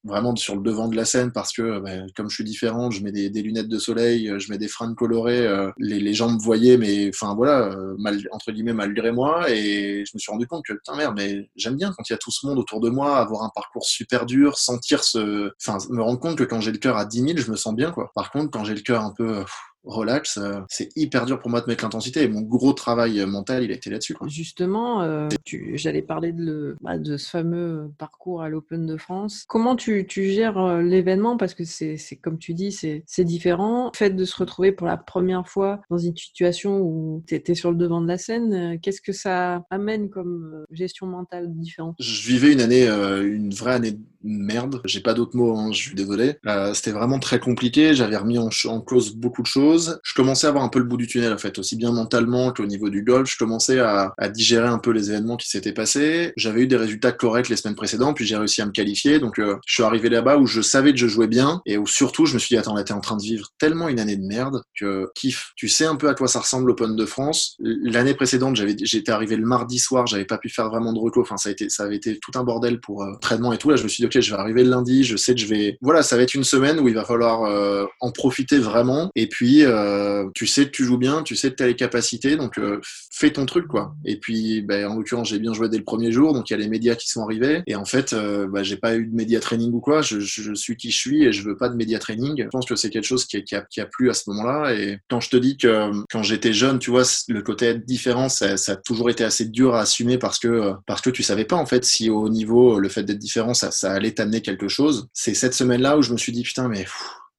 vraiment 0.03 0.36
sur 0.36 0.56
le 0.56 0.62
devant 0.62 0.88
de 0.88 0.96
la 0.96 1.06
scène 1.06 1.32
parce 1.32 1.53
que, 1.53 1.79
bah, 1.79 1.91
comme 2.15 2.29
je 2.29 2.36
suis 2.36 2.44
différent, 2.44 2.91
je 2.91 3.03
mets 3.03 3.12
des, 3.12 3.29
lunettes 3.41 3.70
de 3.70 3.79
soleil, 3.79 4.32
je 4.38 4.51
mets 4.51 4.58
des 4.58 4.67
fringues 4.67 4.96
colorées. 4.96 5.46
Euh, 5.46 5.72
les, 5.77 6.00
les, 6.00 6.13
gens 6.13 6.29
me 6.29 6.39
voyaient, 6.39 6.77
mais 6.77 7.10
enfin 7.10 7.36
voilà, 7.36 7.75
mal, 7.98 8.20
entre 8.32 8.51
guillemets, 8.51 8.74
malgré 8.74 9.12
moi. 9.12 9.50
Et 9.50 10.03
je 10.06 10.12
me 10.13 10.20
suis 10.20 10.32
rendu 10.32 10.48
compte 10.48 10.65
que, 10.65 10.74
putain, 10.74 10.96
merde, 10.96 11.13
mais 11.15 11.50
j'aime 11.56 11.75
bien 11.75 11.94
quand 11.96 12.10
il 12.10 12.13
y 12.13 12.15
a 12.15 12.17
tout 12.17 12.32
ce 12.32 12.46
monde 12.46 12.58
autour 12.58 12.79
de 12.79 12.89
moi, 12.89 13.17
avoir 13.17 13.44
un 13.44 13.51
parcours 13.53 13.86
super 13.86 14.25
dur, 14.25 14.58
sentir 14.58 15.03
ce, 15.03 15.51
enfin, 15.63 15.77
me 15.89 16.01
rendre 16.01 16.20
compte 16.20 16.38
que 16.38 16.44
quand 16.44 16.62
j'ai 16.62 16.72
le 16.72 16.77
cœur 16.77 16.98
à 16.98 17.06
10 17.06 17.22
000, 17.22 17.38
je 17.38 17.51
me 17.51 17.56
sens 17.56 17.75
bien, 17.75 17.91
quoi. 17.91 18.12
Contre, 18.31 18.51
quand 18.51 18.63
j'ai 18.63 18.75
le 18.75 18.81
cœur 18.81 19.03
un 19.03 19.13
peu 19.13 19.43
relax, 19.88 20.38
euh, 20.38 20.60
c'est 20.70 20.89
hyper 20.96 21.25
dur 21.25 21.39
pour 21.39 21.50
moi 21.50 21.62
de 21.62 21.65
mettre 21.67 21.84
l'intensité. 21.84 22.24
Et 22.24 22.27
mon 22.27 22.41
gros 22.41 22.74
travail 22.74 23.25
mental, 23.25 23.63
il 23.63 23.72
a 23.72 23.75
été 23.75 23.89
là-dessus. 23.89 24.15
Justement, 24.27 25.01
euh, 25.01 25.29
j'allais 25.74 26.01
parler 26.01 26.32
de, 26.32 26.44
le, 26.44 26.77
bah, 26.82 26.98
de 26.98 27.17
ce 27.17 27.29
fameux 27.29 27.89
parcours 27.98 28.41
à 28.41 28.50
l'Open 28.50 28.86
de 28.86 28.98
France. 28.98 29.46
Comment 29.48 29.75
tu, 29.75 30.06
tu 30.08 30.29
gères 30.29 30.58
euh, 30.58 30.82
l'événement? 30.82 31.38
Parce 31.38 31.53
que 31.53 31.63
c'est 31.63 31.98
comme 32.22 32.38
tu 32.38 32.53
dis, 32.53 32.72
c'est 32.72 33.24
différent. 33.24 33.91
Le 33.94 33.98
fait 33.98 34.15
de 34.15 34.25
se 34.25 34.36
retrouver 34.36 34.72
pour 34.72 34.88
la 34.88 34.98
première 34.98 35.48
fois 35.48 35.82
dans 35.89 35.98
une 35.98 36.15
situation 36.15 36.79
où 36.82 37.24
tu 37.27 37.36
étais 37.36 37.56
sur 37.56 37.72
le 37.72 37.77
devant 37.77 38.01
de 38.01 38.08
la 38.08 38.17
scène, 38.17 38.79
qu'est-ce 38.82 39.01
que 39.01 39.13
ça 39.13 39.63
amène 39.70 40.10
comme 40.10 40.65
gestion 40.72 41.08
mentale 41.08 41.48
différente? 41.53 41.96
Je 42.00 42.27
vivais 42.27 42.53
une 42.53 42.62
année, 42.62 42.88
une 42.88 43.53
vraie 43.53 43.74
année 43.74 43.91
de 43.91 44.00
merde. 44.24 44.82
J'ai 44.86 45.01
pas 45.01 45.13
d'autres 45.13 45.38
mots, 45.38 45.56
hein, 45.56 45.72
je 45.72 45.77
suis 45.77 45.96
désolé. 45.96 46.36
C'était 46.74 46.91
vraiment 46.91 47.20
très 47.20 47.39
compliqué. 47.39 47.94
J'avais 47.94 48.17
remis 48.17 48.38
en, 48.38 48.50
en 48.65 48.82
cause 48.82 49.15
beaucoup 49.15 49.41
de 49.41 49.48
choses 49.48 49.76
je 49.77 50.13
commençais 50.13 50.48
à 50.48 50.50
avoir 50.50 50.63
un 50.63 50.69
peu 50.69 50.79
le 50.79 50.86
bout 50.86 50.98
du 50.98 51.07
tunnel 51.07 51.34
en 51.34 51.38
fait, 51.38 51.57
aussi 51.60 51.75
bien 51.75 51.91
mentalement 51.91 52.51
qu'au 52.51 52.65
niveau 52.65 52.89
du 52.89 53.03
golf. 53.03 53.31
Je 53.31 53.38
commençais 53.38 53.79
à, 53.79 54.13
digérer 54.29 54.67
un 54.67 54.79
peu 54.79 54.91
les 54.91 55.10
événements 55.10 55.38
qui 55.38 55.50
s'étaient 55.50 55.74
passés. 55.74 56.34
J'avais 56.36 56.62
eu 56.62 56.67
des 56.67 56.75
résultats 56.75 57.12
corrects 57.12 57.50
les 57.50 57.55
semaines 57.55 57.75
précédentes, 57.75 58.15
puis 58.15 58.25
j'ai 58.25 58.36
réussi 58.36 58.62
à 58.62 58.65
me 58.65 58.72
qualifier. 58.72 59.19
Donc 59.19 59.39
euh, 59.39 59.57
je 59.65 59.74
suis 59.74 59.84
arrivé 59.84 60.10
là-bas 60.10 60.38
où 60.38 60.46
je 60.46 60.62
savais 60.62 60.91
que 60.91 61.00
je 61.00 61.07
jouais 61.07 61.27
bien 61.27 61.62
et 61.65 61.77
où 61.77 61.88
surtout 61.88 62.25
je 62.25 62.34
me 62.34 62.39
suis 62.39 62.55
dit 62.55 62.57
attends 62.57 62.75
là 62.75 62.84
t'es 62.84 62.93
en 62.93 63.00
train 63.00 63.15
de 63.15 63.22
vivre 63.22 63.50
tellement 63.60 63.88
une 63.89 64.00
année 64.00 64.15
de 64.15 64.25
merde 64.25 64.62
que 64.79 65.07
kiff. 65.15 65.51
Tu 65.55 65.67
sais 65.67 65.86
un 65.86 65.96
peu 65.96 66.10
à 66.10 66.13
quoi 66.13 66.27
ça 66.27 66.39
ressemble 66.39 66.67
l'Open 66.67 66.96
de 66.96 67.05
France. 67.05 67.55
L'année 67.60 68.13
précédente 68.13 68.60
j'étais 68.84 69.12
arrivé 69.12 69.36
le 69.36 69.46
mardi 69.46 69.79
soir, 69.79 70.07
j'avais 70.07 70.25
pas 70.25 70.38
pu 70.38 70.50
faire 70.50 70.69
vraiment 70.69 70.93
de 70.93 71.00
recours. 71.00 71.24
Enfin 71.24 71.38
ça 71.38 71.50
a 71.50 71.51
été 71.51 71.67
avait 71.79 71.96
été 71.96 72.19
tout 72.19 72.31
un 72.36 72.43
bordel 72.43 72.79
pour 72.79 73.03
euh, 73.03 73.13
traitement 73.22 73.53
et 73.53 73.57
tout. 73.57 73.69
Là 73.69 73.75
je 73.75 73.84
me 73.84 73.88
suis 73.88 74.01
dit 74.01 74.05
ok 74.05 74.22
je 74.22 74.31
vais 74.31 74.39
arriver 74.39 74.63
le 74.63 74.69
lundi, 74.69 75.03
je 75.03 75.15
sais 75.15 75.34
que 75.34 75.41
je 75.41 75.48
vais 75.48 75.77
voilà 75.81 76.03
ça 76.03 76.17
va 76.17 76.24
être 76.24 76.34
une 76.34 76.43
semaine 76.43 76.79
où 76.79 76.88
il 76.88 76.96
va 76.96 77.05
falloir 77.05 77.43
euh, 77.43 77.86
en 78.01 78.12
profiter 78.12 78.60
vraiment 78.60 79.10
et 79.15 79.27
puis 79.27 79.57
euh, 79.66 80.30
tu 80.34 80.48
sais 80.48 80.66
que 80.66 80.72
tu 80.72 80.84
joues 80.84 80.98
bien, 80.98 81.24
tu 81.24 81.36
sais 81.36 81.52
que 81.52 81.56
tu 81.56 81.64
as 81.64 81.68
les 81.68 81.76
capacités, 81.76 82.36
donc 82.36 82.58
euh, 82.58 82.80
fais 83.12 83.32
ton 83.32 83.46
truc, 83.46 83.68
quoi. 83.68 83.96
Et 84.06 84.18
puis, 84.18 84.62
ben, 84.62 84.88
en 84.88 84.96
l'occurrence, 84.96 85.30
j'ai 85.30 85.40
bien 85.40 85.54
joué 85.54 85.70
dès 85.70 85.78
le 85.78 85.84
premier 85.84 86.12
jour, 86.12 86.34
donc 86.34 86.50
il 86.50 86.54
y 86.54 86.56
a 86.56 86.60
les 86.60 86.68
médias 86.68 86.96
qui 86.96 87.08
sont 87.10 87.24
arrivés. 87.24 87.64
Et 87.68 87.76
en 87.76 87.86
fait, 87.86 88.14
euh, 88.14 88.48
bah, 88.48 88.64
j'ai 88.64 88.78
pas 88.78 88.96
eu 88.96 89.06
de 89.06 89.16
média 89.16 89.40
training 89.40 89.72
ou 89.74 89.80
quoi. 89.80 90.02
Je, 90.02 90.20
suis 90.56 90.76
qui 90.76 90.92
je 90.92 90.98
suis 90.98 91.24
et 91.24 91.32
je 91.32 91.44
veux 91.44 91.58
pas 91.58 91.70
de 91.70 91.76
média 91.76 92.00
training. 92.00 92.44
Je 92.44 92.50
pense 92.50 92.66
que 92.66 92.76
c'est 92.76 92.90
quelque 92.90 93.06
chose 93.06 93.26
qui, 93.26 93.44
qui, 93.44 93.56
a, 93.56 93.62
qui, 93.62 93.82
a, 93.82 93.86
plu 93.86 94.10
à 94.10 94.14
ce 94.14 94.30
moment-là. 94.30 94.74
Et 94.74 95.00
quand 95.10 95.20
je 95.20 95.30
te 95.30 95.38
dis 95.38 95.58
que 95.58 95.92
quand 96.12 96.24
j'étais 96.24 96.54
jeune, 96.54 96.80
tu 96.80 96.92
vois, 96.92 97.04
le 97.28 97.42
côté 97.42 97.68
être 97.68 97.86
différent, 97.86 98.30
ça, 98.30 98.58
ça, 98.58 98.74
a 98.74 98.76
toujours 98.76 99.10
été 99.10 99.24
assez 99.24 99.46
dur 99.46 99.76
à 99.76 99.82
assumer 99.82 100.18
parce 100.18 100.40
que 100.40 100.74
parce 100.86 101.02
que 101.02 101.10
tu 101.10 101.24
savais 101.24 101.46
pas 101.46 101.56
en 101.56 101.66
fait 101.66 101.86
si 101.86 102.10
au 102.10 102.30
niveau 102.30 102.80
le 102.80 102.90
fait 102.90 103.04
d'être 103.04 103.18
différent, 103.18 103.54
ça, 103.54 103.72
ça 103.72 103.92
allait 103.92 104.12
t'amener 104.12 104.42
quelque 104.42 104.68
chose. 104.68 105.08
C'est 105.14 105.34
cette 105.34 105.54
semaine-là 105.54 105.98
où 105.98 106.02
je 106.02 106.12
me 106.12 106.18
suis 106.18 106.32
dit 106.32 106.44
putain 106.44 106.68
mais 106.68 106.86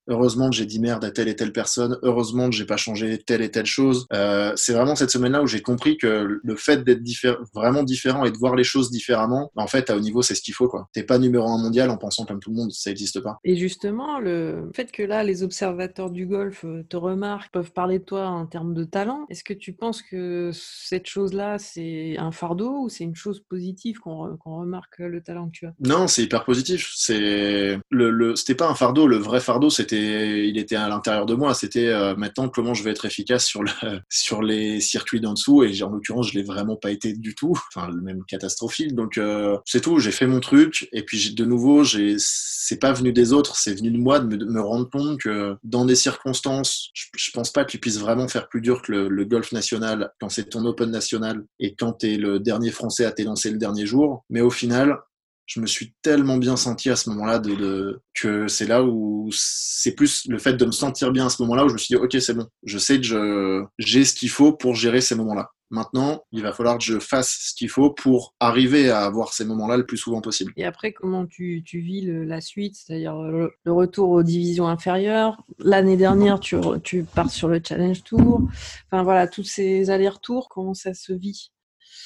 heureusement 0.09 0.51
que 0.51 0.57
j'ai 0.57 0.67
dit 0.67 0.81
merde 0.81 1.05
à 1.05 1.11
telle 1.11 1.29
et 1.29 1.37
telle 1.37 1.53
personne, 1.53 1.99
heureusement 2.03 2.49
que 2.51 2.57
j'ai 2.57 2.67
pas 2.67 2.77
changé 2.77 3.19
telle 3.19 3.43
et 3.43 3.51
telle 3.51 3.67
chose. 3.67 4.07
Euh, 4.13 4.53
c'est 4.57 4.73
vraiment 4.73 4.97
cette 4.97 5.11
semaine-là 5.11 5.43
où 5.43 5.47
j'ai 5.47 5.61
compris 5.61 5.97
que 5.97 6.41
le 6.43 6.57
fait 6.57 6.85
d'être 6.85 7.03
vraiment 7.55 7.83
différent 7.83 8.25
et 8.25 8.31
de 8.31 8.39
voir 8.39 8.57
les 8.57 8.65
choses 8.65 8.91
différemment, 8.91 9.51
bah, 9.55 9.63
en 9.63 9.67
fait, 9.67 9.91
à 9.91 9.97
haut 9.97 10.01
niveau, 10.01 10.23
c'est 10.23 10.35
ce 10.35 10.43
qu'il 10.43 10.55
faut. 10.55 10.69
quoi. 10.69 10.89
T'es 10.93 11.03
pas 11.03 11.19
numéro 11.19 11.49
un 11.49 11.59
mondial 11.59 11.91
en 11.91 11.97
pensant 11.97 12.25
comme 12.25 12.41
tout 12.41 12.51
le 12.51 12.57
monde, 12.57 12.73
ça 12.73 12.91
n'existe 12.91 13.21
pas. 13.21 13.39
Et 13.45 13.57
justement, 13.57 14.19
le 14.21 14.71
fait 14.75 14.91
que 14.93 15.03
là, 15.03 15.25
les 15.25 15.43
observateurs 15.43 16.11
du 16.11 16.27
golf 16.27 16.65
euh, 16.65 16.83
te 16.89 16.97
remarquent, 16.97 17.53
peuvent 17.53 17.73
parler 17.73 17.99
de 17.99 18.05
toi 18.05 18.27
en 18.27 18.47
termes 18.47 18.75
de 18.75 18.85
talent, 18.85 19.27
est-ce 19.31 19.45
que 19.45 19.55
tu 19.55 19.73
penses 19.73 20.03
que 20.03 20.51
cette 20.53 21.07
chose-là, 21.07 21.59
c'est 21.59 22.17
un 22.19 22.33
fardeau 22.33 22.85
ou 22.85 22.89
c'est 22.89 23.05
une 23.05 23.15
chose 23.17 23.43
positive 23.49 23.99
qu'on 23.99 24.37
remarque 24.45 24.99
le 24.99 25.21
talent 25.23 25.47
que 25.47 25.53
tu 25.53 25.67
as? 25.67 25.75
Non, 25.81 26.07
c'est 26.07 26.23
hyper 26.23 26.45
positif. 26.45 26.93
C'est 26.95 27.79
le, 27.91 28.11
le 28.11 28.37
c'était 28.37 28.55
pas 28.55 28.69
un 28.69 28.75
fardeau. 28.75 29.07
Le 29.07 29.17
vrai 29.17 29.41
fardeau, 29.41 29.71
c'était, 29.71 29.98
il 30.01 30.59
était 30.59 30.77
à 30.77 30.89
l'intérieur 30.89 31.27
de 31.27 31.35
moi. 31.35 31.55
C'était 31.55 31.89
euh, 31.89 32.15
maintenant 32.17 32.49
comment 32.49 32.75
je 32.75 32.83
vais 32.83 32.91
être 32.91 33.05
efficace 33.05 33.47
sur 33.47 33.63
le, 33.63 33.71
sur 34.09 34.43
les 34.43 34.81
circuits 34.81 35.21
d'en 35.21 35.35
dessous. 35.35 35.63
Et 35.65 35.83
en 35.83 35.91
l'occurrence, 35.91 36.31
je 36.31 36.39
l'ai 36.39 36.45
vraiment 36.45 36.77
pas 36.77 36.91
été 36.91 37.13
du 37.13 37.35
tout. 37.35 37.55
Enfin, 37.75 37.89
le 37.89 38.01
même 38.01 38.25
catastrophique. 38.25 38.95
Donc 38.95 39.19
euh, 39.19 39.57
c'est 39.65 39.81
tout. 39.81 39.99
J'ai 39.99 40.11
fait 40.11 40.27
mon 40.27 40.41
truc. 40.41 40.89
Et 40.93 41.03
puis 41.03 41.35
de 41.35 41.45
nouveau, 41.45 41.85
j'ai, 41.85 42.17
c'est 42.19 42.79
pas 42.79 42.93
venu 42.93 43.13
des 43.13 43.33
autres. 43.33 43.57
C'est 43.57 43.75
venu 43.75 43.91
de 43.91 43.99
moi 43.99 44.21
de 44.21 44.27
me, 44.27 44.37
de 44.37 44.45
me, 44.45 44.61
rendre 44.61 44.89
compte 44.91 45.21
que 45.21 45.57
dans 45.65 45.85
des 45.85 45.97
circonstances, 45.97 46.91
je, 46.95 47.07
je 47.17 47.31
pense 47.31 47.51
pas 47.51 47.65
que 47.65 47.71
tu 47.71 47.79
puisses 47.79 47.99
vraiment 47.99 48.29
faire 48.29 48.49
plus 48.49 48.61
dur 48.61 48.83
que 48.83 48.93
le, 48.93 49.09
le 49.09 49.25
golf 49.25 49.53
national 49.53 50.13
quand 50.21 50.29
c'est 50.29 50.49
ton 50.49 50.65
Open 50.65 50.91
national 50.91 51.45
et 51.61 51.75
quand 51.75 51.93
t'es 51.93 52.17
le 52.17 52.41
dernier 52.41 52.71
français 52.71 53.05
à 53.05 53.13
t'élancer 53.13 53.51
le 53.51 53.59
dernier 53.59 53.87
jour. 53.87 54.25
Mais 54.31 54.41
au 54.41 54.51
final, 54.51 54.99
je 55.49 55.61
me 55.61 55.67
suis 55.67 55.95
tellement 56.03 56.37
bien 56.37 56.57
senti 56.57 56.91
à 56.91 56.97
ce 56.97 57.11
moment-là 57.11 57.41
de, 57.41 57.55
de, 57.57 58.01
que 58.15 58.47
c'est 58.47 58.67
là 58.67 58.85
où 58.85 59.29
c'est 59.33 59.97
plus 59.97 60.29
le 60.29 60.39
fait 60.39 60.55
de 60.55 60.65
me 60.65 60.71
sentir 60.71 61.11
bien 61.11 61.27
à 61.27 61.31
ce 61.31 61.43
moment-là 61.43 61.65
où 61.65 61.69
je 61.69 61.73
me 61.73 61.79
suis 61.79 61.97
dit 61.97 62.01
ok 62.01 62.17
c'est 62.21 62.35
bon 62.35 62.47
je 62.63 62.79
sais 62.79 63.01
que 63.01 63.65
j'ai 63.79 64.05
ce 64.05 64.15
qu'il 64.15 64.31
faut 64.31 64.53
pour 64.53 64.75
gérer 64.75 65.01
ces 65.01 65.17
moments-là 65.17 65.51
Maintenant, 65.71 66.25
il 66.33 66.43
va 66.43 66.53
falloir 66.53 66.79
que 66.79 66.85
je 66.85 66.99
fasse 66.99 67.51
ce 67.51 67.55
qu'il 67.55 67.69
faut 67.69 67.91
pour 67.91 68.35
arriver 68.41 68.91
à 68.91 69.05
avoir 69.05 69.35
ces 69.35 69.45
moments-là 69.45 69.77
le 69.77 69.85
plus 69.85 69.99
souvent 69.99 70.23
possible. 70.23 70.53
Et 70.57 70.65
après, 70.65 70.93
comment 70.93 71.27
tu, 71.27 71.63
tu 71.63 71.81
vis 71.81 72.01
le, 72.01 72.25
la 72.25 72.41
suite, 72.41 72.75
c'est-à-dire 72.75 73.15
le, 73.17 73.53
le, 73.65 73.73
retour 73.73 74.09
aux 74.09 74.23
divisions 74.23 74.67
inférieures? 74.67 75.43
L'année 75.59 75.99
dernière, 75.99 76.41
tu, 76.41 76.57
tu 76.83 77.05
pars 77.05 77.31
sur 77.31 77.49
le 77.49 77.61
Challenge 77.63 78.03
Tour. 78.03 78.49
Enfin 78.87 79.03
voilà, 79.03 79.29
tous 79.29 79.45
ces 79.45 79.91
allers-retours, 79.91 80.49
comment 80.49 80.73
ça 80.73 80.95
se 80.95 81.13
vit? 81.13 81.53